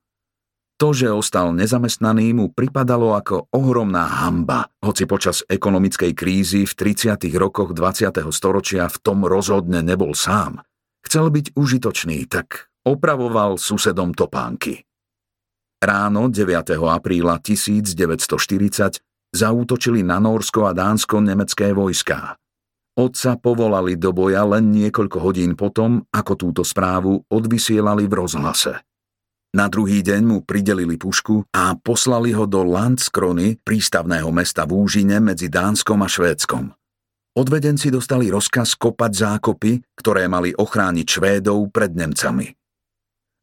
To, 0.81 0.97
že 0.97 1.13
ostal 1.13 1.53
nezamestnaný, 1.53 2.33
mu 2.33 2.49
pripadalo 2.49 3.13
ako 3.13 3.53
ohromná 3.53 4.25
hamba, 4.25 4.73
hoci 4.81 5.05
počas 5.05 5.45
ekonomickej 5.45 6.17
krízy 6.17 6.65
v 6.65 6.73
30. 6.73 7.21
rokoch 7.37 7.77
20. 7.77 8.09
storočia 8.33 8.89
v 8.89 8.97
tom 9.05 9.29
rozhodne 9.29 9.85
nebol 9.85 10.17
sám. 10.17 10.65
Chcel 11.05 11.29
byť 11.29 11.53
užitočný, 11.53 12.25
tak 12.33 12.73
opravoval 12.89 13.61
susedom 13.61 14.17
topánky. 14.17 14.89
Ráno 15.81 16.29
9. 16.29 16.77
apríla 16.77 17.41
1940 17.41 19.01
zaútočili 19.33 20.05
na 20.05 20.21
Norsko 20.21 20.69
a 20.69 20.77
Dánsko 20.77 21.25
nemecké 21.25 21.73
vojská. 21.73 22.37
Otca 23.01 23.41
povolali 23.41 23.97
do 23.97 24.13
boja 24.13 24.45
len 24.45 24.77
niekoľko 24.77 25.19
hodín 25.25 25.57
potom, 25.57 26.05
ako 26.13 26.37
túto 26.37 26.63
správu 26.69 27.25
odvysielali 27.33 28.05
v 28.05 28.13
rozhlase. 28.13 28.77
Na 29.57 29.73
druhý 29.73 30.05
deň 30.05 30.21
mu 30.21 30.39
pridelili 30.45 31.01
pušku 31.01 31.49
a 31.49 31.73
poslali 31.81 32.37
ho 32.37 32.45
do 32.45 32.61
Landskrony, 32.61 33.57
prístavného 33.65 34.29
mesta 34.29 34.69
v 34.69 34.85
Úžine 34.85 35.17
medzi 35.17 35.49
Dánskom 35.49 36.05
a 36.05 36.09
Švédskom. 36.13 36.77
Odvedenci 37.41 37.89
dostali 37.89 38.29
rozkaz 38.29 38.77
kopať 38.77 39.13
zákopy, 39.17 39.97
ktoré 39.97 40.29
mali 40.29 40.53
ochrániť 40.53 41.07
Švédov 41.09 41.73
pred 41.73 41.97
Nemcami. 41.97 42.60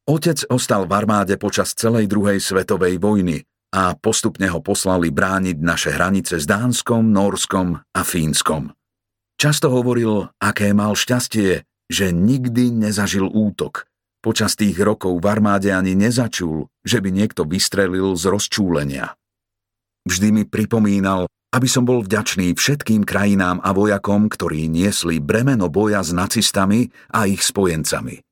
Otec 0.07 0.47
ostal 0.47 0.87
v 0.87 0.95
armáde 0.95 1.35
počas 1.35 1.75
celej 1.75 2.07
druhej 2.07 2.39
svetovej 2.39 2.95
vojny 2.95 3.43
a 3.75 3.91
postupne 3.91 4.47
ho 4.47 4.63
poslali 4.63 5.11
brániť 5.11 5.59
naše 5.59 5.91
hranice 5.91 6.39
s 6.39 6.47
Dánskom, 6.47 7.11
Norskom 7.11 7.75
a 7.75 8.01
Fínskom. 8.07 8.71
Často 9.35 9.67
hovoril, 9.67 10.31
aké 10.39 10.71
mal 10.71 10.95
šťastie, 10.95 11.67
že 11.91 12.15
nikdy 12.15 12.71
nezažil 12.71 13.27
útok. 13.27 13.83
Počas 14.23 14.55
tých 14.55 14.79
rokov 14.79 15.19
v 15.19 15.27
armáde 15.27 15.75
ani 15.75 15.91
nezačul, 15.91 16.71
že 16.87 17.03
by 17.03 17.11
niekto 17.11 17.43
vystrelil 17.43 18.15
z 18.15 18.31
rozčúlenia. 18.31 19.11
Vždy 20.07 20.27
mi 20.31 20.43
pripomínal, 20.47 21.27
aby 21.51 21.67
som 21.67 21.83
bol 21.83 21.99
vďačný 21.99 22.55
všetkým 22.55 23.03
krajinám 23.03 23.59
a 23.59 23.75
vojakom, 23.75 24.31
ktorí 24.31 24.71
niesli 24.71 25.19
bremeno 25.19 25.67
boja 25.67 25.99
s 25.99 26.15
nacistami 26.15 26.91
a 27.11 27.27
ich 27.27 27.43
spojencami. 27.43 28.26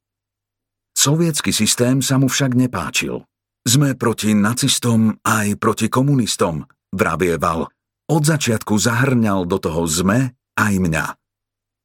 Sovietský 1.06 1.54
systém 1.54 2.02
sa 2.02 2.18
mu 2.18 2.26
však 2.26 2.58
nepáčil– 2.58 3.22
sme 3.66 3.98
proti 3.98 4.38
nacistom 4.38 5.18
aj 5.26 5.58
proti 5.58 5.90
komunistom, 5.90 6.70
vravieval. 6.94 7.66
Od 8.06 8.22
začiatku 8.22 8.78
zahrňal 8.78 9.50
do 9.50 9.58
toho 9.58 9.90
sme 9.90 10.38
aj 10.54 10.74
mňa. 10.78 11.06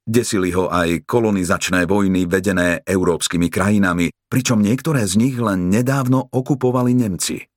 Desili 0.05 0.53
ho 0.53 0.69
aj 0.69 1.09
kolonizačné 1.09 1.89
vojny 1.89 2.29
vedené 2.29 2.85
európskymi 2.85 3.49
krajinami, 3.49 4.13
pričom 4.29 4.61
niektoré 4.61 5.09
z 5.09 5.17
nich 5.17 5.41
len 5.41 5.73
nedávno 5.73 6.29
okupovali 6.29 6.93
Nemci. 6.93 7.49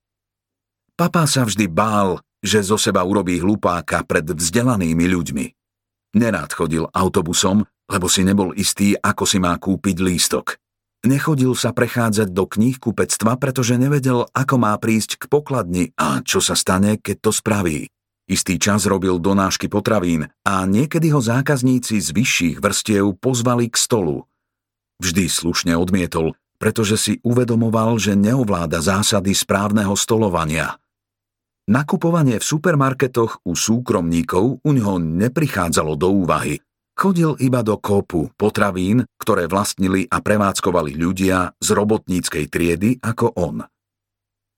Papa 0.95 1.27
sa 1.27 1.43
vždy 1.43 1.67
bál, 1.67 2.23
že 2.39 2.63
zo 2.63 2.79
seba 2.79 3.03
urobí 3.03 3.43
hlupáka 3.43 4.07
pred 4.07 4.23
vzdelanými 4.23 5.03
ľuďmi. 5.03 5.45
Nerád 6.15 6.55
chodil 6.55 6.87
autobusom, 6.87 7.67
lebo 7.91 8.07
si 8.07 8.23
nebol 8.23 8.55
istý, 8.55 8.95
ako 8.95 9.27
si 9.27 9.43
má 9.43 9.51
kúpiť 9.59 9.99
lístok. 9.99 10.62
Nechodil 11.03 11.51
sa 11.51 11.75
prechádzať 11.75 12.31
do 12.31 12.47
knihkupectva, 12.47 13.35
pretože 13.35 13.75
nevedel, 13.75 14.23
ako 14.31 14.55
má 14.55 14.71
prísť 14.79 15.19
k 15.19 15.23
pokladni 15.27 15.91
a 15.99 16.23
čo 16.23 16.39
sa 16.39 16.55
stane, 16.55 16.95
keď 16.95 17.27
to 17.27 17.31
spraví. 17.35 17.91
Istý 18.23 18.55
čas 18.55 18.87
robil 18.87 19.19
donášky 19.19 19.67
potravín 19.67 20.31
a 20.47 20.63
niekedy 20.63 21.11
ho 21.11 21.19
zákazníci 21.19 21.99
z 21.99 22.07
vyšších 22.15 22.63
vrstiev 22.63 23.19
pozvali 23.19 23.67
k 23.67 23.75
stolu. 23.75 24.31
Vždy 25.03 25.27
slušne 25.27 25.75
odmietol, 25.75 26.39
pretože 26.55 26.95
si 26.95 27.13
uvedomoval, 27.19 27.99
že 27.99 28.15
neovláda 28.15 28.79
zásady 28.79 29.35
správneho 29.35 29.99
stolovania. 29.99 30.79
Nakupovanie 31.67 32.39
v 32.39 32.47
supermarketoch 32.47 33.43
u 33.43 33.59
súkromníkov 33.59 34.63
u 34.63 34.69
ňoho 34.71 35.03
neprichádzalo 35.03 35.99
do 35.99 36.15
úvahy– 36.15 36.63
Chodil 36.93 37.33
iba 37.41 37.65
do 37.65 37.81
kopu 37.81 38.29
potravín, 38.37 39.01
ktoré 39.17 39.49
vlastnili 39.49 40.05
a 40.05 40.21
prevádzkovali 40.21 40.93
ľudia 40.93 41.57
z 41.57 41.69
robotníckej 41.73 42.45
triedy 42.53 43.01
ako 43.01 43.33
on. 43.33 43.65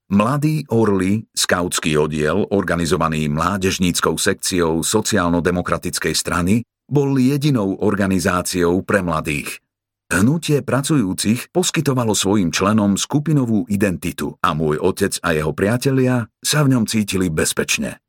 Mladý 0.05 0.69
Orly, 0.69 1.25
skautský 1.33 1.97
oddiel, 1.97 2.45
organizovaný 2.53 3.25
mládežníckou 3.25 4.21
sekciou 4.21 4.85
sociálno-demokratickej 4.85 6.13
strany, 6.13 6.61
bol 6.85 7.17
jedinou 7.17 7.81
organizáciou 7.81 8.85
pre 8.85 9.01
mladých. 9.01 9.65
Hnutie 10.13 10.61
pracujúcich 10.61 11.49
poskytovalo 11.49 12.13
svojim 12.13 12.53
členom 12.53 12.93
skupinovú 12.93 13.65
identitu 13.65 14.37
a 14.37 14.53
môj 14.53 14.77
otec 14.77 15.17
a 15.25 15.33
jeho 15.33 15.49
priatelia 15.57 16.29
sa 16.45 16.61
v 16.61 16.77
ňom 16.77 16.85
cítili 16.85 17.33
bezpečne. 17.33 18.04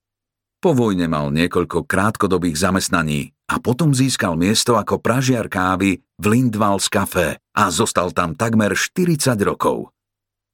Po 0.67 0.75
vojne 0.75 1.07
mal 1.07 1.31
niekoľko 1.31 1.87
krátkodobých 1.87 2.59
zamestnaní, 2.59 3.31
a 3.47 3.63
potom 3.63 3.95
získal 3.95 4.35
miesto 4.35 4.75
ako 4.75 4.99
pražiar 4.99 5.47
kávy 5.47 6.03
v 6.03 6.25
Lindvals 6.27 6.91
Café 6.91 7.39
a 7.55 7.71
zostal 7.71 8.11
tam 8.11 8.35
takmer 8.35 8.75
40 8.75 9.39
rokov. 9.47 9.95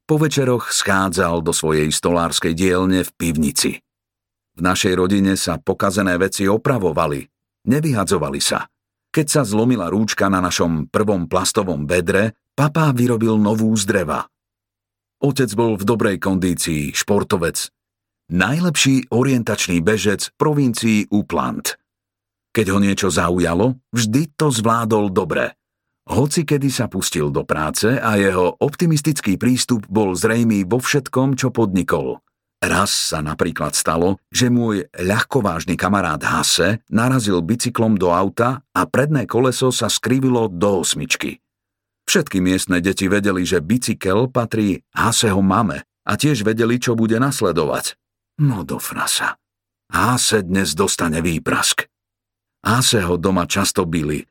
Po 0.05 0.21
večeroch 0.21 0.69
schádzal 0.69 1.41
do 1.41 1.57
svojej 1.57 1.89
stolárskej 1.89 2.53
dielne 2.53 3.09
v 3.09 3.11
pivnici. 3.17 3.81
V 4.53 4.61
našej 4.61 5.01
rodine 5.01 5.33
sa 5.33 5.57
pokazené 5.57 6.21
veci 6.21 6.45
opravovali, 6.45 7.25
nevyhadzovali 7.73 8.41
sa. 8.45 8.69
Keď 9.09 9.27
sa 9.33 9.49
zlomila 9.49 9.89
rúčka 9.89 10.29
na 10.29 10.45
našom 10.45 10.93
prvom 10.93 11.25
plastovom 11.25 11.89
bedre, 11.89 12.37
papá 12.53 12.93
vyrobil 12.93 13.41
novú 13.41 13.73
z 13.81 13.89
dreva. 13.89 14.29
Otec 15.25 15.49
bol 15.57 15.81
v 15.81 15.89
dobrej 15.89 16.21
kondícii, 16.21 16.93
športovec. 16.93 17.73
Najlepší 18.33 19.13
orientačný 19.13 19.85
bežec 19.85 20.33
v 20.33 20.35
provincii 20.41 20.99
Upland– 21.13 21.77
keď 22.53 22.67
ho 22.69 22.79
niečo 22.85 23.09
zaujalo, 23.09 23.81
vždy 23.97 24.37
to 24.37 24.53
zvládol 24.53 25.09
dobre. 25.09 25.57
Hoci 26.05 26.45
kedy 26.45 26.69
sa 26.69 26.85
pustil 26.85 27.33
do 27.33 27.49
práce 27.49 27.97
a 27.97 28.21
jeho 28.21 28.61
optimistický 28.61 29.41
prístup 29.41 29.89
bol 29.89 30.13
zrejmý 30.13 30.69
vo 30.69 30.77
všetkom, 30.77 31.41
čo 31.41 31.49
podnikol. 31.49 32.21
Raz 32.61 32.93
sa 32.93 33.25
napríklad 33.25 33.73
stalo, 33.73 34.21
že 34.29 34.53
môj 34.53 34.87
ľahkovážny 34.95 35.81
kamarát 35.81 36.21
Hase 36.21 36.85
narazil 36.93 37.41
bicyklom 37.41 37.97
do 37.97 38.13
auta 38.13 38.63
a 38.77 38.85
predné 38.85 39.25
koleso 39.25 39.73
sa 39.73 39.89
skrivilo 39.89 40.53
do 40.53 40.85
osmičky. 40.85 41.41
Všetky 42.05 42.45
miestne 42.45 42.85
deti 42.85 43.09
vedeli, 43.09 43.49
že 43.49 43.65
bicykel 43.65 44.29
patrí 44.29 44.85
Haseho 44.93 45.41
mame 45.41 45.89
a 46.05 46.13
tiež 46.21 46.45
vedeli, 46.45 46.77
čo 46.77 46.93
bude 46.93 47.17
nasledovať. 47.17 48.02
No 48.41 48.65
do 48.65 48.81
frasa. 48.81 49.37
Hase 49.93 50.41
dnes 50.41 50.73
dostane 50.73 51.21
výprask. 51.21 51.85
Ase 52.65 53.05
ho 53.05 53.21
doma 53.21 53.45
často 53.45 53.85
byli. 53.85 54.25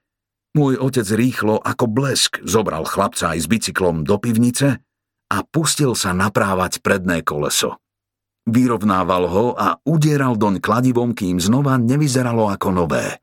Môj 0.57 0.81
otec 0.81 1.07
rýchlo 1.15 1.61
ako 1.61 1.85
blesk 1.85 2.41
zobral 2.43 2.83
chlapca 2.83 3.37
aj 3.37 3.39
s 3.43 3.47
bicyklom 3.47 4.03
do 4.03 4.17
pivnice 4.17 4.81
a 5.31 5.37
pustil 5.47 5.95
sa 5.95 6.11
naprávať 6.11 6.83
predné 6.83 7.23
koleso. 7.23 7.79
Vyrovnával 8.49 9.29
ho 9.29 9.45
a 9.53 9.77
udieral 9.85 10.33
doň 10.33 10.59
kladivom, 10.59 11.13
kým 11.13 11.37
znova 11.37 11.77
nevyzeralo 11.77 12.49
ako 12.49 12.73
nové. 12.73 13.21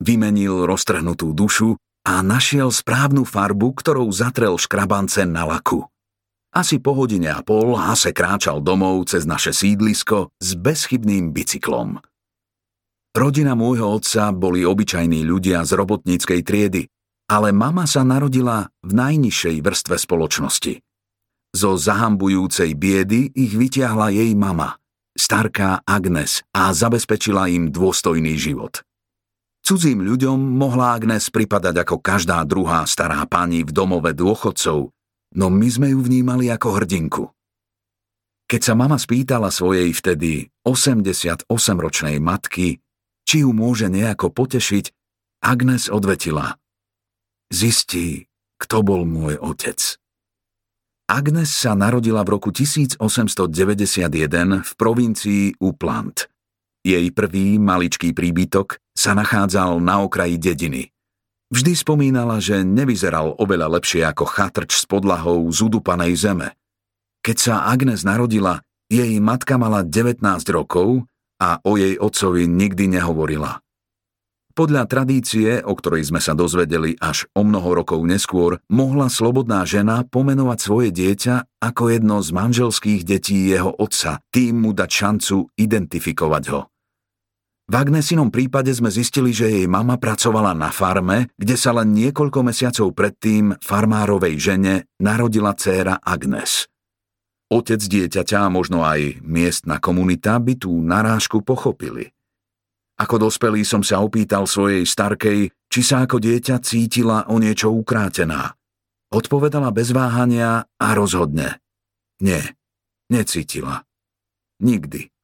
Vymenil 0.00 0.64
roztrhnutú 0.64 1.34
dušu 1.34 1.74
a 2.06 2.22
našiel 2.24 2.72
správnu 2.72 3.26
farbu, 3.26 3.76
ktorou 3.76 4.08
zatrel 4.14 4.56
škrabance 4.56 5.26
na 5.28 5.44
laku. 5.44 5.84
Asi 6.50 6.82
po 6.82 6.98
hodine 6.98 7.30
a 7.30 7.46
pol 7.46 7.78
Hase 7.78 8.10
kráčal 8.10 8.58
domov 8.58 9.06
cez 9.06 9.22
naše 9.22 9.54
sídlisko 9.54 10.34
s 10.42 10.58
bezchybným 10.58 11.30
bicyklom. 11.30 12.02
Rodina 13.14 13.54
môjho 13.54 13.86
otca 13.86 14.34
boli 14.34 14.66
obyčajní 14.66 15.22
ľudia 15.22 15.62
z 15.62 15.78
robotníckej 15.78 16.40
triedy, 16.42 16.90
ale 17.30 17.54
mama 17.54 17.86
sa 17.86 18.02
narodila 18.02 18.66
v 18.82 18.90
najnižšej 18.98 19.56
vrstve 19.62 19.94
spoločnosti. 19.94 20.82
Zo 21.54 21.78
zahambujúcej 21.78 22.74
biedy 22.74 23.30
ich 23.30 23.54
vytiahla 23.54 24.10
jej 24.10 24.34
mama, 24.34 24.78
starká 25.14 25.86
Agnes, 25.86 26.42
a 26.50 26.74
zabezpečila 26.74 27.46
im 27.50 27.70
dôstojný 27.70 28.34
život. 28.34 28.82
Cudzím 29.62 30.02
ľuďom 30.02 30.38
mohla 30.38 30.98
Agnes 30.98 31.30
pripadať 31.30 31.86
ako 31.86 32.02
každá 32.02 32.42
druhá 32.42 32.82
stará 32.90 33.22
pani 33.26 33.62
v 33.62 33.70
domove 33.70 34.10
dôchodcov, 34.14 34.90
no 35.34 35.46
my 35.50 35.68
sme 35.70 35.94
ju 35.94 36.00
vnímali 36.02 36.50
ako 36.50 36.68
hrdinku. 36.80 37.24
Keď 38.50 38.60
sa 38.66 38.74
mama 38.74 38.98
spýtala 38.98 39.54
svojej 39.54 39.94
vtedy 39.94 40.50
88-ročnej 40.66 42.18
matky, 42.18 42.82
či 43.22 43.46
ju 43.46 43.54
môže 43.54 43.86
nejako 43.86 44.34
potešiť, 44.34 44.90
Agnes 45.40 45.86
odvetila. 45.86 46.58
Zistí, 47.46 48.26
kto 48.58 48.82
bol 48.82 49.06
môj 49.06 49.38
otec. 49.38 49.78
Agnes 51.06 51.50
sa 51.50 51.78
narodila 51.78 52.22
v 52.26 52.38
roku 52.38 52.50
1891 52.50 53.02
v 54.62 54.72
provincii 54.78 55.58
Upland. 55.58 56.26
Jej 56.82 57.10
prvý 57.14 57.58
maličký 57.58 58.14
príbytok 58.14 58.78
sa 58.94 59.14
nachádzal 59.14 59.78
na 59.78 60.02
okraji 60.02 60.38
dediny– 60.38 60.90
Vždy 61.50 61.74
spomínala, 61.74 62.38
že 62.38 62.62
nevyzeral 62.62 63.34
oveľa 63.34 63.74
lepšie 63.74 64.06
ako 64.06 64.22
chatrč 64.22 64.78
s 64.78 64.86
podlahou 64.86 65.50
z 65.50 65.66
udupanej 65.66 66.14
zeme. 66.14 66.54
Keď 67.26 67.36
sa 67.36 67.54
Agnes 67.66 68.06
narodila, 68.06 68.62
jej 68.86 69.18
matka 69.18 69.58
mala 69.58 69.82
19 69.82 70.22
rokov 70.54 71.10
a 71.42 71.58
o 71.66 71.74
jej 71.74 71.98
otcovi 71.98 72.46
nikdy 72.46 72.94
nehovorila. 72.94 73.58
Podľa 74.54 74.86
tradície, 74.86 75.58
o 75.62 75.74
ktorej 75.74 76.10
sme 76.10 76.22
sa 76.22 76.38
dozvedeli 76.38 76.94
až 77.02 77.26
o 77.34 77.42
mnoho 77.42 77.82
rokov 77.82 77.98
neskôr, 78.06 78.62
mohla 78.70 79.10
slobodná 79.10 79.66
žena 79.66 80.06
pomenovať 80.06 80.58
svoje 80.58 80.88
dieťa 80.94 81.62
ako 81.62 81.82
jedno 81.90 82.22
z 82.22 82.30
manželských 82.30 83.02
detí 83.02 83.50
jeho 83.50 83.74
otca, 83.74 84.22
tým 84.30 84.66
mu 84.66 84.70
dať 84.70 84.90
šancu 84.90 85.50
identifikovať 85.58 86.44
ho. 86.54 86.70
V 87.70 87.78
Agnesinom 87.78 88.34
prípade 88.34 88.74
sme 88.74 88.90
zistili, 88.90 89.30
že 89.30 89.46
jej 89.46 89.70
mama 89.70 89.94
pracovala 89.94 90.58
na 90.58 90.74
farme, 90.74 91.30
kde 91.38 91.54
sa 91.54 91.70
len 91.70 91.94
niekoľko 91.94 92.42
mesiacov 92.42 92.90
predtým 92.98 93.54
farmárovej 93.62 94.34
žene 94.42 94.90
narodila 94.98 95.54
dcéra 95.54 96.02
Agnes. 96.02 96.66
Otec 97.46 97.78
dieťaťa 97.78 98.42
a 98.42 98.50
možno 98.50 98.82
aj 98.82 99.22
miestna 99.22 99.78
komunita 99.78 100.42
by 100.42 100.58
tú 100.58 100.82
narážku 100.82 101.46
pochopili. 101.46 102.10
Ako 102.98 103.30
dospelý 103.30 103.62
som 103.62 103.86
sa 103.86 104.02
opýtal 104.02 104.50
svojej 104.50 104.82
starkej, 104.82 105.54
či 105.70 105.80
sa 105.86 106.02
ako 106.02 106.18
dieťa 106.18 106.58
cítila 106.66 107.30
o 107.30 107.38
niečo 107.38 107.70
ukrátená. 107.70 108.50
Odpovedala 109.14 109.70
bez 109.70 109.94
váhania 109.94 110.66
a 110.74 110.88
rozhodne. 110.98 111.62
Nie, 112.18 112.58
necítila. 113.14 113.86
Nikdy. 114.58 115.19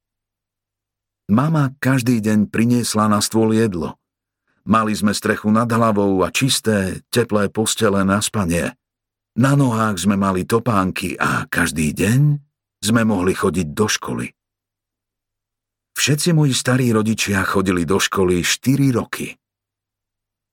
Mama 1.37 1.77
každý 1.85 2.25
deň 2.25 2.49
priniesla 2.49 3.12
na 3.12 3.20
stôl 3.20 3.53
jedlo. 3.53 4.01
Mali 4.64 4.96
sme 4.96 5.12
strechu 5.12 5.53
nad 5.53 5.68
hlavou 5.68 6.25
a 6.25 6.33
čisté, 6.33 7.05
teplé 7.12 7.53
postele 7.53 8.01
na 8.09 8.25
spanie. 8.25 8.72
Na 9.37 9.53
nohách 9.53 10.01
sme 10.01 10.16
mali 10.16 10.49
topánky 10.49 11.12
a 11.20 11.44
každý 11.44 11.92
deň 11.92 12.40
sme 12.81 13.05
mohli 13.05 13.37
chodiť 13.37 13.68
do 13.68 13.85
školy. 13.85 14.33
Všetci 15.92 16.33
moji 16.33 16.57
starí 16.57 16.88
rodičia 16.88 17.44
chodili 17.44 17.85
do 17.85 18.01
školy 18.01 18.40
4 18.40 18.96
roky. 18.96 19.37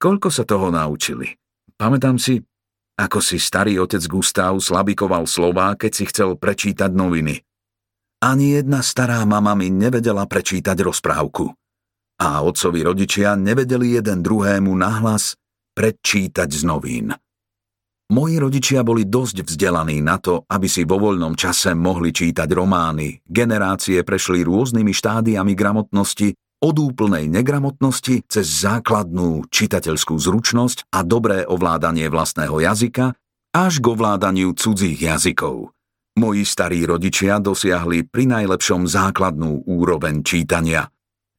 Koľko 0.04 0.28
sa 0.28 0.44
toho 0.44 0.68
naučili? 0.68 1.32
Pamätám 1.80 2.20
si, 2.20 2.44
ako 3.00 3.24
si 3.24 3.40
starý 3.40 3.80
otec 3.80 4.04
Gustav 4.12 4.60
slabikoval 4.60 5.32
slová, 5.32 5.80
keď 5.80 5.92
si 5.96 6.04
chcel 6.12 6.36
prečítať 6.36 6.92
noviny– 6.92 7.40
ani 8.24 8.56
jedna 8.56 8.80
stará 8.80 9.20
mama 9.28 9.52
mi 9.52 9.68
nevedela 9.68 10.24
prečítať 10.24 10.80
rozprávku. 10.80 11.52
A 12.24 12.40
otcovi 12.40 12.80
rodičia 12.80 13.36
nevedeli 13.36 14.00
jeden 14.00 14.24
druhému 14.24 14.72
nahlas 14.72 15.36
predčítať 15.76 16.48
z 16.48 16.62
novín. 16.64 17.12
Moji 18.14 18.36
rodičia 18.40 18.86
boli 18.86 19.10
dosť 19.10 19.44
vzdelaní 19.44 20.00
na 20.00 20.22
to, 20.22 20.46
aby 20.48 20.70
si 20.72 20.88
vo 20.88 21.02
voľnom 21.02 21.36
čase 21.36 21.76
mohli 21.76 22.16
čítať 22.16 22.48
romány. 22.48 23.20
Generácie 23.26 24.06
prešli 24.06 24.46
rôznymi 24.46 24.94
štádiami 24.94 25.52
gramotnosti, 25.58 26.38
od 26.64 26.76
úplnej 26.80 27.28
negramotnosti 27.28 28.24
cez 28.32 28.48
základnú 28.64 29.52
čitateľskú 29.52 30.16
zručnosť 30.16 30.88
a 30.96 31.04
dobré 31.04 31.44
ovládanie 31.44 32.08
vlastného 32.08 32.56
jazyka 32.64 33.20
až 33.52 33.84
k 33.84 33.86
ovládaniu 33.92 34.56
cudzích 34.56 34.96
jazykov– 34.96 35.68
Moji 36.14 36.46
starí 36.46 36.86
rodičia 36.86 37.42
dosiahli 37.42 38.06
pri 38.06 38.30
najlepšom 38.30 38.86
základnú 38.86 39.66
úroveň 39.66 40.22
čítania. 40.22 40.86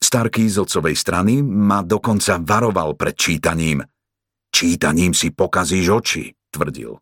Starký 0.02 0.50
z 0.50 0.66
otcovej 0.66 0.98
strany 0.98 1.46
ma 1.46 1.87
dokonca 1.87 2.42
varoval 2.42 2.98
pred 2.98 3.14
čítaním. 3.14 3.87
Čítaním 4.50 5.14
si 5.14 5.30
pokazíš 5.30 5.87
oči, 5.94 6.24
tvrdil. 6.50 6.98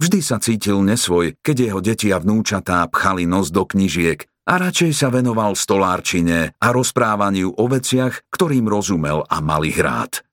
Vždy 0.00 0.18
sa 0.24 0.40
cítil 0.40 0.80
nesvoj, 0.80 1.36
keď 1.44 1.56
jeho 1.68 1.80
deti 1.84 2.08
a 2.10 2.18
vnúčatá 2.18 2.88
pchali 2.88 3.28
nos 3.28 3.52
do 3.52 3.68
knižiek 3.68 4.24
a 4.48 4.58
radšej 4.58 4.92
sa 4.96 5.08
venoval 5.12 5.52
stolárčine 5.52 6.56
a 6.58 6.68
rozprávaniu 6.72 7.54
o 7.54 7.64
veciach, 7.68 8.26
ktorým 8.32 8.66
rozumel 8.66 9.22
a 9.28 9.38
mali 9.38 9.70
rád. 9.76 10.24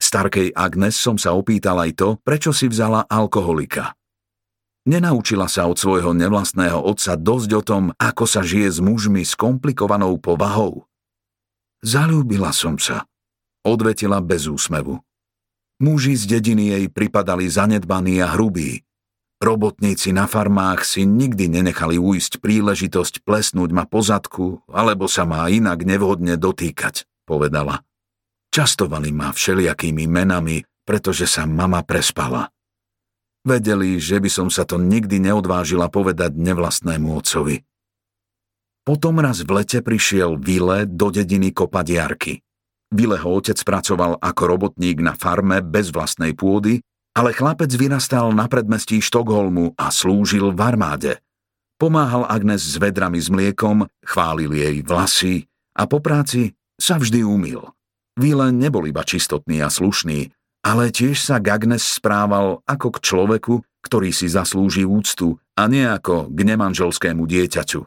Starkej 0.00 0.54
Agnes 0.54 0.94
som 0.94 1.18
sa 1.18 1.34
opýtal 1.34 1.78
aj 1.78 1.92
to, 1.98 2.08
prečo 2.22 2.54
si 2.54 2.70
vzala 2.70 3.04
alkoholika. 3.06 3.92
Nenaučila 4.82 5.46
sa 5.46 5.70
od 5.70 5.78
svojho 5.78 6.10
nevlastného 6.10 6.74
otca 6.82 7.14
dosť 7.14 7.50
o 7.54 7.62
tom, 7.62 7.84
ako 7.94 8.24
sa 8.26 8.42
žije 8.42 8.66
s 8.66 8.78
mužmi 8.82 9.22
s 9.22 9.38
komplikovanou 9.38 10.18
povahou. 10.18 10.90
Zalúbila 11.82 12.50
som 12.50 12.78
sa, 12.78 13.06
odvetila 13.62 14.18
bez 14.18 14.50
úsmevu. 14.50 14.98
Muži 15.82 16.14
z 16.14 16.38
dediny 16.38 16.74
jej 16.74 16.86
pripadali 16.86 17.50
zanedbaní 17.50 18.22
a 18.22 18.34
hrubí. 18.34 18.86
Robotníci 19.42 20.14
na 20.14 20.30
farmách 20.30 20.86
si 20.86 21.02
nikdy 21.02 21.50
nenechali 21.50 21.98
uísť 21.98 22.38
príležitosť 22.38 23.26
plesnúť 23.26 23.74
ma 23.74 23.90
po 23.90 23.98
zadku, 23.98 24.62
alebo 24.70 25.10
sa 25.10 25.26
ma 25.26 25.50
inak 25.50 25.82
nevhodne 25.82 26.38
dotýkať, 26.38 27.10
povedala. 27.26 27.82
Častovali 28.54 29.10
ma 29.10 29.34
všelijakými 29.34 30.06
menami, 30.06 30.62
pretože 30.86 31.26
sa 31.26 31.50
mama 31.50 31.82
prespala. 31.82 32.51
Vedeli, 33.42 33.98
že 33.98 34.22
by 34.22 34.30
som 34.30 34.48
sa 34.48 34.62
to 34.62 34.78
nikdy 34.78 35.18
neodvážila 35.18 35.90
povedať 35.90 36.38
nevlastnému 36.38 37.10
otcovi. 37.18 37.66
Potom 38.82 39.18
raz 39.18 39.42
v 39.42 39.50
lete 39.62 39.82
prišiel 39.82 40.38
Vile 40.38 40.86
do 40.86 41.10
dediny 41.10 41.50
kopať 41.50 41.86
jarky. 41.90 42.34
Vileho 42.92 43.38
otec 43.38 43.58
pracoval 43.62 44.18
ako 44.18 44.42
robotník 44.46 45.02
na 45.02 45.14
farme 45.18 45.58
bez 45.62 45.90
vlastnej 45.90 46.34
pôdy, 46.38 46.82
ale 47.18 47.34
chlapec 47.34 47.70
vyrastal 47.74 48.30
na 48.30 48.46
predmestí 48.46 49.02
Štokholmu 49.02 49.74
a 49.74 49.90
slúžil 49.90 50.54
v 50.54 50.60
armáde. 50.60 51.12
Pomáhal 51.82 52.28
Agnes 52.30 52.62
s 52.62 52.78
vedrami 52.78 53.18
s 53.18 53.26
mliekom, 53.26 53.90
chválil 54.06 54.54
jej 54.54 54.86
vlasy 54.86 55.50
a 55.74 55.88
po 55.90 55.98
práci 55.98 56.54
sa 56.78 56.98
vždy 57.00 57.26
umil. 57.26 57.74
Vile 58.14 58.52
nebol 58.52 58.84
iba 58.86 59.02
čistotný 59.02 59.64
a 59.64 59.72
slušný, 59.72 60.30
ale 60.62 60.94
tiež 60.94 61.18
sa 61.18 61.42
Gagnes 61.42 61.82
správal 61.82 62.62
ako 62.64 62.88
k 62.94 62.98
človeku, 63.02 63.54
ktorý 63.82 64.14
si 64.14 64.30
zaslúži 64.30 64.86
úctu 64.86 65.36
a 65.58 65.66
nie 65.66 65.82
ako 65.82 66.30
k 66.30 66.38
nemanželskému 66.46 67.26
dieťaťu. 67.26 67.82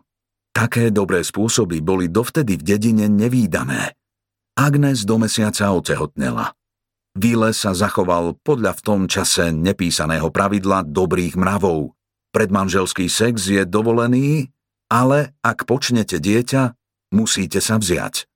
Také 0.52 0.92
dobré 0.92 1.24
spôsoby 1.24 1.80
boli 1.80 2.12
dovtedy 2.12 2.60
v 2.60 2.64
dedine 2.64 3.08
nevýdané. 3.08 3.96
Agnes 4.56 5.04
do 5.04 5.20
mesiaca 5.20 5.72
otehotnela. 5.72 6.56
Vile 7.16 7.56
sa 7.56 7.72
zachoval 7.72 8.40
podľa 8.44 8.76
v 8.76 8.82
tom 8.84 9.02
čase 9.08 9.52
nepísaného 9.56 10.32
pravidla 10.32 10.84
dobrých 10.84 11.40
mravov. 11.40 11.96
Predmanželský 12.36 13.08
sex 13.08 13.48
je 13.48 13.64
dovolený, 13.64 14.52
ale 14.92 15.36
ak 15.40 15.64
počnete 15.64 16.20
dieťa, 16.20 16.76
musíte 17.16 17.64
sa 17.64 17.80
vziať. 17.80 18.28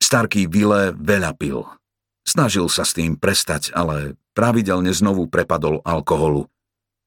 Starký 0.00 0.48
Vile 0.48 0.96
veľa 0.96 1.36
pil 1.36 1.79
Snažil 2.30 2.70
sa 2.70 2.86
s 2.86 2.94
tým 2.94 3.18
prestať, 3.18 3.74
ale 3.74 4.14
pravidelne 4.38 4.94
znovu 4.94 5.26
prepadol 5.26 5.82
alkoholu. 5.82 6.46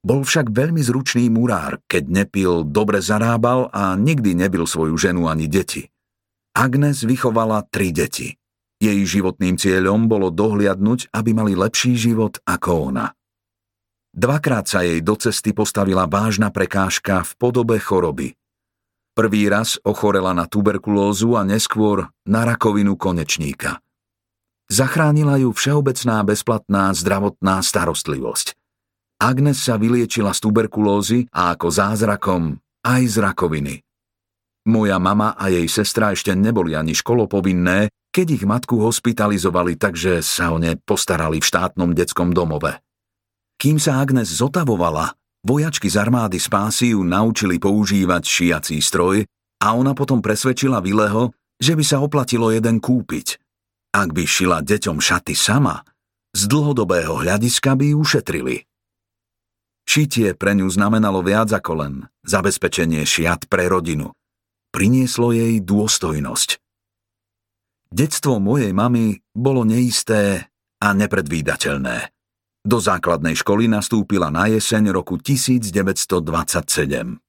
Bol 0.03 0.27
však 0.27 0.51
veľmi 0.51 0.83
zručný 0.83 1.31
murár, 1.31 1.79
keď 1.87 2.03
nepil, 2.11 2.67
dobre 2.67 2.99
zarábal 2.99 3.71
a 3.71 3.95
nikdy 3.95 4.35
nebil 4.35 4.67
svoju 4.67 4.99
ženu 4.99 5.31
ani 5.31 5.47
deti. 5.47 5.87
Agnes 6.51 7.07
vychovala 7.07 7.63
tri 7.71 7.95
deti. 7.95 8.35
Jej 8.83 8.99
životným 9.07 9.55
cieľom 9.55 10.11
bolo 10.11 10.27
dohliadnúť, 10.27 11.15
aby 11.15 11.31
mali 11.31 11.55
lepší 11.55 11.95
život 11.95 12.43
ako 12.43 12.91
ona. 12.91 13.15
Dvakrát 14.11 14.67
sa 14.67 14.83
jej 14.83 14.99
do 14.99 15.15
cesty 15.15 15.55
postavila 15.55 16.03
vážna 16.03 16.51
prekážka 16.51 17.23
v 17.23 17.31
podobe 17.39 17.79
choroby. 17.79 18.35
Prvý 19.15 19.47
raz 19.47 19.79
ochorela 19.87 20.35
na 20.35 20.51
tuberkulózu 20.51 21.39
a 21.39 21.47
neskôr 21.47 22.11
na 22.27 22.43
rakovinu 22.43 22.99
konečníka. 22.99 23.79
Zachránila 24.73 25.37
ju 25.37 25.53
všeobecná 25.53 26.25
bezplatná 26.25 26.89
zdravotná 26.97 27.61
starostlivosť. 27.61 28.57
Agnes 29.21 29.61
sa 29.61 29.77
vyliečila 29.77 30.33
z 30.33 30.39
tuberkulózy 30.41 31.29
a 31.29 31.53
ako 31.53 31.69
zázrakom 31.69 32.57
aj 32.81 33.01
z 33.05 33.15
rakoviny. 33.21 33.75
Moja 34.65 34.97
mama 34.97 35.37
a 35.37 35.53
jej 35.53 35.69
sestra 35.69 36.09
ešte 36.17 36.33
neboli 36.33 36.73
ani 36.73 36.97
školopovinné, 36.97 37.93
keď 38.09 38.27
ich 38.33 38.43
matku 38.49 38.81
hospitalizovali, 38.81 39.77
takže 39.77 40.25
sa 40.25 40.49
o 40.49 40.57
ne 40.57 40.73
postarali 40.73 41.37
v 41.37 41.45
štátnom 41.45 41.93
detskom 41.93 42.33
domove. 42.33 42.81
Kým 43.61 43.77
sa 43.77 44.01
Agnes 44.01 44.33
zotavovala, 44.33 45.13
vojačky 45.45 45.85
z 45.85 46.01
armády 46.01 46.41
spásy 46.41 46.97
ju 46.97 47.05
naučili 47.05 47.61
používať 47.61 48.25
šiací 48.25 48.81
stroj 48.81 49.21
a 49.61 49.77
ona 49.77 49.93
potom 49.93 50.17
presvedčila 50.17 50.81
Vileho, 50.81 51.29
že 51.61 51.77
by 51.77 51.83
sa 51.85 52.01
oplatilo 52.01 52.49
jeden 52.49 52.81
kúpiť. 52.81 53.42
Ak 53.93 54.09
by 54.09 54.25
šila 54.25 54.65
deťom 54.65 54.97
šaty 54.97 55.37
sama, 55.37 55.85
z 56.33 56.49
dlhodobého 56.49 57.21
hľadiska 57.21 57.77
by 57.77 57.93
ju 57.93 58.01
ušetrili. 58.01 58.65
Šitie 59.85 60.33
pre 60.33 60.57
ňu 60.57 60.65
znamenalo 60.65 61.21
viac 61.21 61.53
ako 61.53 61.71
len 61.77 61.93
zabezpečenie 62.25 63.05
šiat 63.05 63.45
pre 63.45 63.69
rodinu– 63.69 64.09
prinieslo 64.73 65.29
jej 65.29 65.61
dôstojnosť. 65.61 66.57
Detstvo 67.93 68.41
mojej 68.41 68.73
mamy 68.73 69.21
bolo 69.37 69.61
neisté 69.61 70.49
a 70.81 70.97
nepredvídateľné. 70.97 72.09
Do 72.65 72.81
základnej 72.81 73.37
školy 73.37 73.69
nastúpila 73.69 74.33
na 74.33 74.49
jeseň 74.49 74.89
roku 74.89 75.21
1927. 75.21 77.21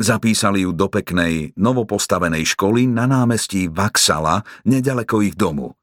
Zapísali 0.00 0.66
ju 0.66 0.74
do 0.74 0.90
peknej, 0.90 1.54
novopostavenej 1.54 2.58
školy 2.58 2.90
na 2.90 3.06
námestí 3.06 3.70
Vaxala, 3.70 4.42
nedaleko 4.66 5.22
ich 5.22 5.38
domu. 5.38 5.78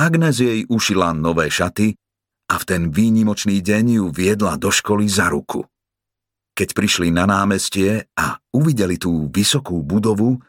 Agnes 0.00 0.40
jej 0.40 0.64
ušila 0.64 1.12
nové 1.12 1.52
šaty 1.52 1.92
a 2.48 2.56
v 2.56 2.64
ten 2.64 2.88
výnimočný 2.88 3.60
deň 3.60 4.00
ju 4.00 4.06
viedla 4.08 4.56
do 4.56 4.72
školy 4.72 5.04
za 5.04 5.28
ruku. 5.28 5.68
Keď 6.56 6.72
prišli 6.72 7.12
na 7.12 7.28
námestie 7.28 8.08
a 8.16 8.40
uvideli 8.48 8.96
tú 8.96 9.28
vysokú 9.28 9.84
budovu, 9.84 10.40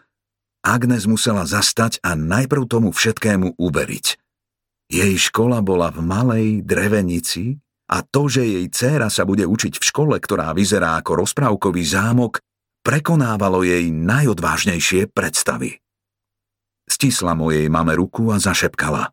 Agnes 0.64 1.04
musela 1.04 1.44
zastať 1.44 2.00
a 2.00 2.16
najprv 2.16 2.64
tomu 2.64 2.96
všetkému 2.96 3.60
uveriť. 3.60 4.06
Jej 4.88 5.16
škola 5.20 5.60
bola 5.60 5.92
v 5.92 6.00
malej 6.00 6.48
drevenici 6.64 7.60
a 7.92 8.08
to, 8.08 8.32
že 8.32 8.48
jej 8.48 8.66
dcéra 8.72 9.12
sa 9.12 9.28
bude 9.28 9.44
učiť 9.44 9.76
v 9.76 9.84
škole, 9.84 10.16
ktorá 10.16 10.56
vyzerá 10.56 10.96
ako 11.04 11.28
rozprávkový 11.28 11.84
zámok, 11.84 12.40
prekonávalo 12.88 13.68
jej 13.68 13.92
najodvážnejšie 13.92 15.12
predstavy. 15.12 15.76
Stisla 16.88 17.36
mojej 17.36 17.68
mame 17.68 18.00
ruku 18.00 18.32
a 18.32 18.40
zašepkala. 18.40 19.12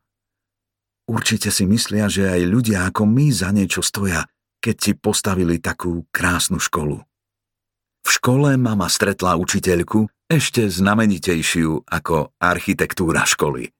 Určite 1.08 1.48
si 1.48 1.64
myslia, 1.64 2.12
že 2.12 2.28
aj 2.28 2.42
ľudia 2.44 2.78
ako 2.92 3.08
my 3.08 3.32
za 3.32 3.48
niečo 3.50 3.80
stoja– 3.80 4.28
keď 4.58 4.76
si 4.76 4.92
postavili 4.98 5.62
takú 5.62 6.06
krásnu 6.10 6.58
školu. 6.58 6.98
V 8.02 8.08
škole 8.10 8.58
mama 8.58 8.90
stretla 8.90 9.38
učiteľku 9.38 10.08
ešte 10.28 10.68
znamenitejšiu 10.68 11.88
ako 11.88 12.36
architektúra 12.36 13.24
školy. 13.24 13.70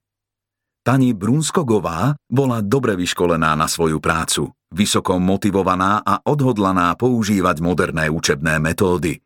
Pani 0.79 1.13
Brunskogová 1.13 2.17
bola 2.25 2.63
dobre 2.63 2.97
vyškolená 2.97 3.53
na 3.53 3.67
svoju 3.69 4.01
prácu, 4.01 4.49
vysoko 4.73 5.21
motivovaná 5.21 6.01
a 6.01 6.23
odhodlaná 6.25 6.95
používať 6.95 7.61
moderné 7.61 8.09
učebné 8.09 8.57
metódy. 8.57 9.21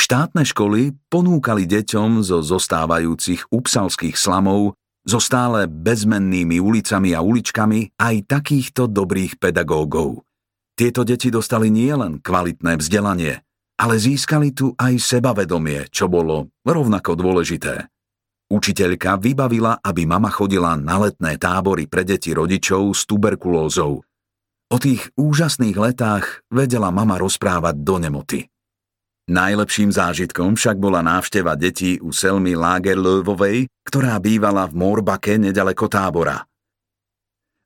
Štátne 0.00 0.48
školy 0.48 0.96
ponúkali 1.12 1.68
deťom 1.68 2.24
zo 2.24 2.40
zostávajúcich 2.40 3.52
upsalských 3.52 4.16
slamov 4.16 4.79
so 5.04 5.20
stále 5.20 5.68
bezmennými 5.68 6.60
ulicami 6.60 7.16
a 7.16 7.20
uličkami 7.24 7.96
aj 8.00 8.14
takýchto 8.28 8.88
dobrých 8.88 9.40
pedagógov– 9.40 10.20
tieto 10.80 11.04
deti 11.04 11.28
dostali 11.28 11.68
nielen 11.68 12.24
kvalitné 12.24 12.80
vzdelanie, 12.80 13.44
ale 13.76 14.00
získali 14.00 14.56
tu 14.56 14.72
aj 14.80 14.96
sebavedomie, 14.96 15.92
čo 15.92 16.08
bolo 16.08 16.56
rovnako 16.64 17.20
dôležité. 17.20 17.84
Učiteľka 18.48 19.20
vybavila, 19.20 19.76
aby 19.84 20.08
mama 20.08 20.32
chodila 20.32 20.80
na 20.80 21.04
letné 21.04 21.36
tábory 21.36 21.84
pre 21.84 22.08
deti 22.08 22.32
rodičov 22.32 22.96
s 22.96 23.04
tuberkulózou. 23.04 24.00
O 24.72 24.76
tých 24.80 25.12
úžasných 25.20 25.76
letách 25.76 26.48
vedela 26.48 26.88
mama 26.88 27.20
rozprávať 27.20 27.76
do 27.84 28.00
nemoty. 28.00 28.48
Najlepším 29.30 29.94
zážitkom 29.94 30.58
však 30.58 30.74
bola 30.82 31.06
návšteva 31.06 31.54
detí 31.54 32.02
u 32.02 32.10
Selmy 32.10 32.58
Lagerlövovej, 32.58 33.70
ktorá 33.86 34.18
bývala 34.18 34.66
v 34.66 34.74
Morbake 34.74 35.38
nedaleko 35.38 35.86
tábora– 35.86 36.42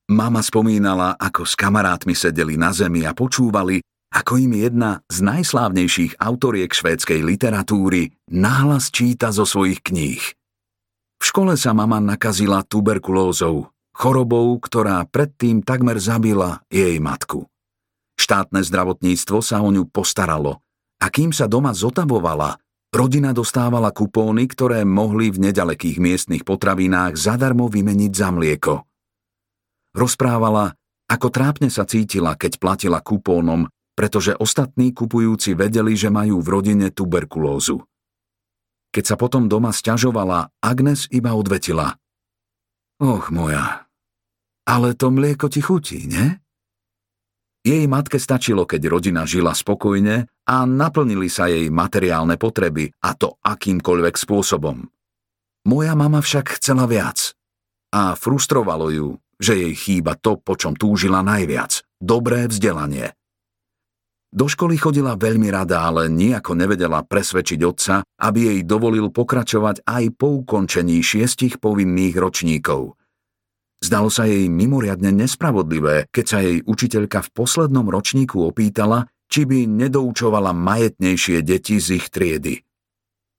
Mama 0.05 0.45
spomínala, 0.45 1.17
ako 1.17 1.49
s 1.49 1.57
kamarátmi 1.57 2.13
sedeli 2.13 2.61
na 2.61 2.77
zemi 2.77 3.09
a 3.09 3.17
počúvali, 3.17 3.81
ako 4.13 4.37
im 4.37 4.53
jedna 4.61 5.01
z 5.09 5.25
najslávnejších 5.25 6.21
autoriek 6.21 6.69
švédskej 6.69 7.25
literatúry 7.25 8.13
nahlas 8.29 8.93
číta 8.93 9.33
zo 9.33 9.49
svojich 9.49 9.81
kníh. 9.81 10.21
V 11.17 11.25
škole 11.25 11.57
sa 11.57 11.73
mama 11.73 12.05
nakazila 12.05 12.61
tuberkulózou, 12.69 13.73
chorobou, 13.97 14.61
ktorá 14.61 15.01
predtým 15.09 15.65
takmer 15.65 15.97
zabila 15.97 16.61
jej 16.69 17.01
matku. 17.01 17.49
Štátne 18.21 18.61
zdravotníctvo 18.61 19.41
sa 19.41 19.65
o 19.65 19.73
ňu 19.73 19.89
postaralo 19.89 20.61
a 21.01 21.07
kým 21.11 21.35
sa 21.35 21.51
doma 21.51 21.75
zotavovala, 21.75 22.59
rodina 22.95 23.35
dostávala 23.35 23.91
kupóny, 23.91 24.47
ktoré 24.47 24.87
mohli 24.87 25.35
v 25.35 25.51
nedalekých 25.51 25.99
miestnych 25.99 26.43
potravinách 26.47 27.19
zadarmo 27.19 27.67
vymeniť 27.67 28.13
za 28.15 28.29
mlieko– 28.31 28.75
Rozprávala, 29.95 30.75
ako 31.07 31.31
trápne 31.31 31.71
sa 31.71 31.87
cítila, 31.87 32.35
keď 32.35 32.59
platila 32.59 32.99
kupónom, 32.99 33.71
pretože 33.95 34.35
ostatní 34.35 34.91
kupujúci 34.91 35.55
vedeli, 35.55 35.95
že 35.95 36.11
majú 36.11 36.43
v 36.43 36.51
rodine 36.51 36.91
tuberkulózu. 36.91 37.79
Keď 38.91 39.05
sa 39.07 39.15
potom 39.15 39.47
doma 39.47 39.71
sťažovala, 39.71 40.51
Agnes 40.59 41.07
iba 41.15 41.31
odvetila. 41.39 41.95
Och 42.99 43.31
moja, 43.31 43.87
ale 44.67 44.99
to 44.99 45.15
mlieko 45.15 45.47
ti 45.47 45.63
chutí, 45.63 46.11
ne? 46.11 46.43
Jej 47.65 47.89
matke 47.89 48.21
stačilo, 48.21 48.69
keď 48.69 48.93
rodina 48.93 49.25
žila 49.25 49.57
spokojne 49.57 50.29
a 50.45 50.57
naplnili 50.69 51.33
sa 51.33 51.49
jej 51.49 51.73
materiálne 51.73 52.37
potreby, 52.37 52.93
a 53.01 53.17
to 53.17 53.41
akýmkoľvek 53.41 54.21
spôsobom. 54.21 54.85
Moja 55.65 55.97
mama 55.97 56.21
však 56.21 56.61
chcela 56.61 56.85
viac 56.85 57.33
a 57.89 58.13
frustrovalo 58.13 58.93
ju, 58.93 59.09
že 59.41 59.57
jej 59.57 59.73
chýba 59.73 60.13
to, 60.13 60.37
po 60.37 60.61
čom 60.61 60.77
túžila 60.77 61.25
najviac– 61.25 61.81
dobré 62.05 62.53
vzdelanie. 62.53 63.17
Do 64.35 64.51
školy 64.51 64.77
chodila 64.77 65.15
veľmi 65.17 65.47
rada, 65.49 65.87
ale 65.89 66.11
nejako 66.11 66.59
nevedela 66.59 67.07
presvedčiť 67.07 67.61
otca, 67.65 68.03
aby 68.19 68.51
jej 68.51 68.61
dovolil 68.67 69.09
pokračovať 69.09 69.87
aj 69.87 70.05
po 70.19 70.43
ukončení 70.43 71.01
šiestich 71.01 71.63
povinných 71.63 72.19
ročníkov. 72.19 72.99
Zdalo 73.85 74.09
sa 74.09 74.25
jej 74.25 74.49
mimoriadne 74.49 75.13
nespravodlivé, 75.13 76.09
keď 76.09 76.25
sa 76.25 76.41
jej 76.41 76.65
učiteľka 76.65 77.21
v 77.21 77.33
poslednom 77.37 77.85
ročníku 77.93 78.41
opýtala, 78.41 79.13
či 79.29 79.45
by 79.45 79.69
nedoučovala 79.69 80.57
majetnejšie 80.57 81.45
deti 81.45 81.77
z 81.77 82.01
ich 82.01 82.09
triedy. 82.09 82.65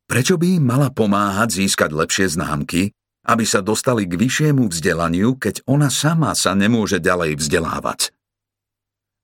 Prečo 0.05 0.37
by 0.37 0.61
im 0.61 0.69
mala 0.69 0.93
pomáhať 0.93 1.65
získať 1.65 1.97
lepšie 1.97 2.37
známky, 2.37 2.93
aby 3.25 3.41
sa 3.41 3.65
dostali 3.65 4.05
k 4.05 4.21
vyššiemu 4.21 4.69
vzdelaniu, 4.69 5.33
keď 5.41 5.65
ona 5.65 5.89
sama 5.89 6.37
sa 6.37 6.53
nemôže 6.53 7.01
ďalej 7.01 7.41
vzdelávať. 7.41 8.13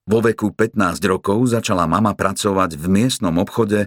Vo 0.09 0.25
veku 0.25 0.49
15 0.57 0.97
rokov 1.05 1.53
začala 1.53 1.85
mama 1.85 2.17
pracovať 2.17 2.81
v 2.81 2.85
miestnom 2.89 3.37
obchode 3.37 3.85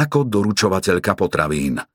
ako 0.00 0.24
doručovateľka 0.24 1.12
potravín– 1.12 1.76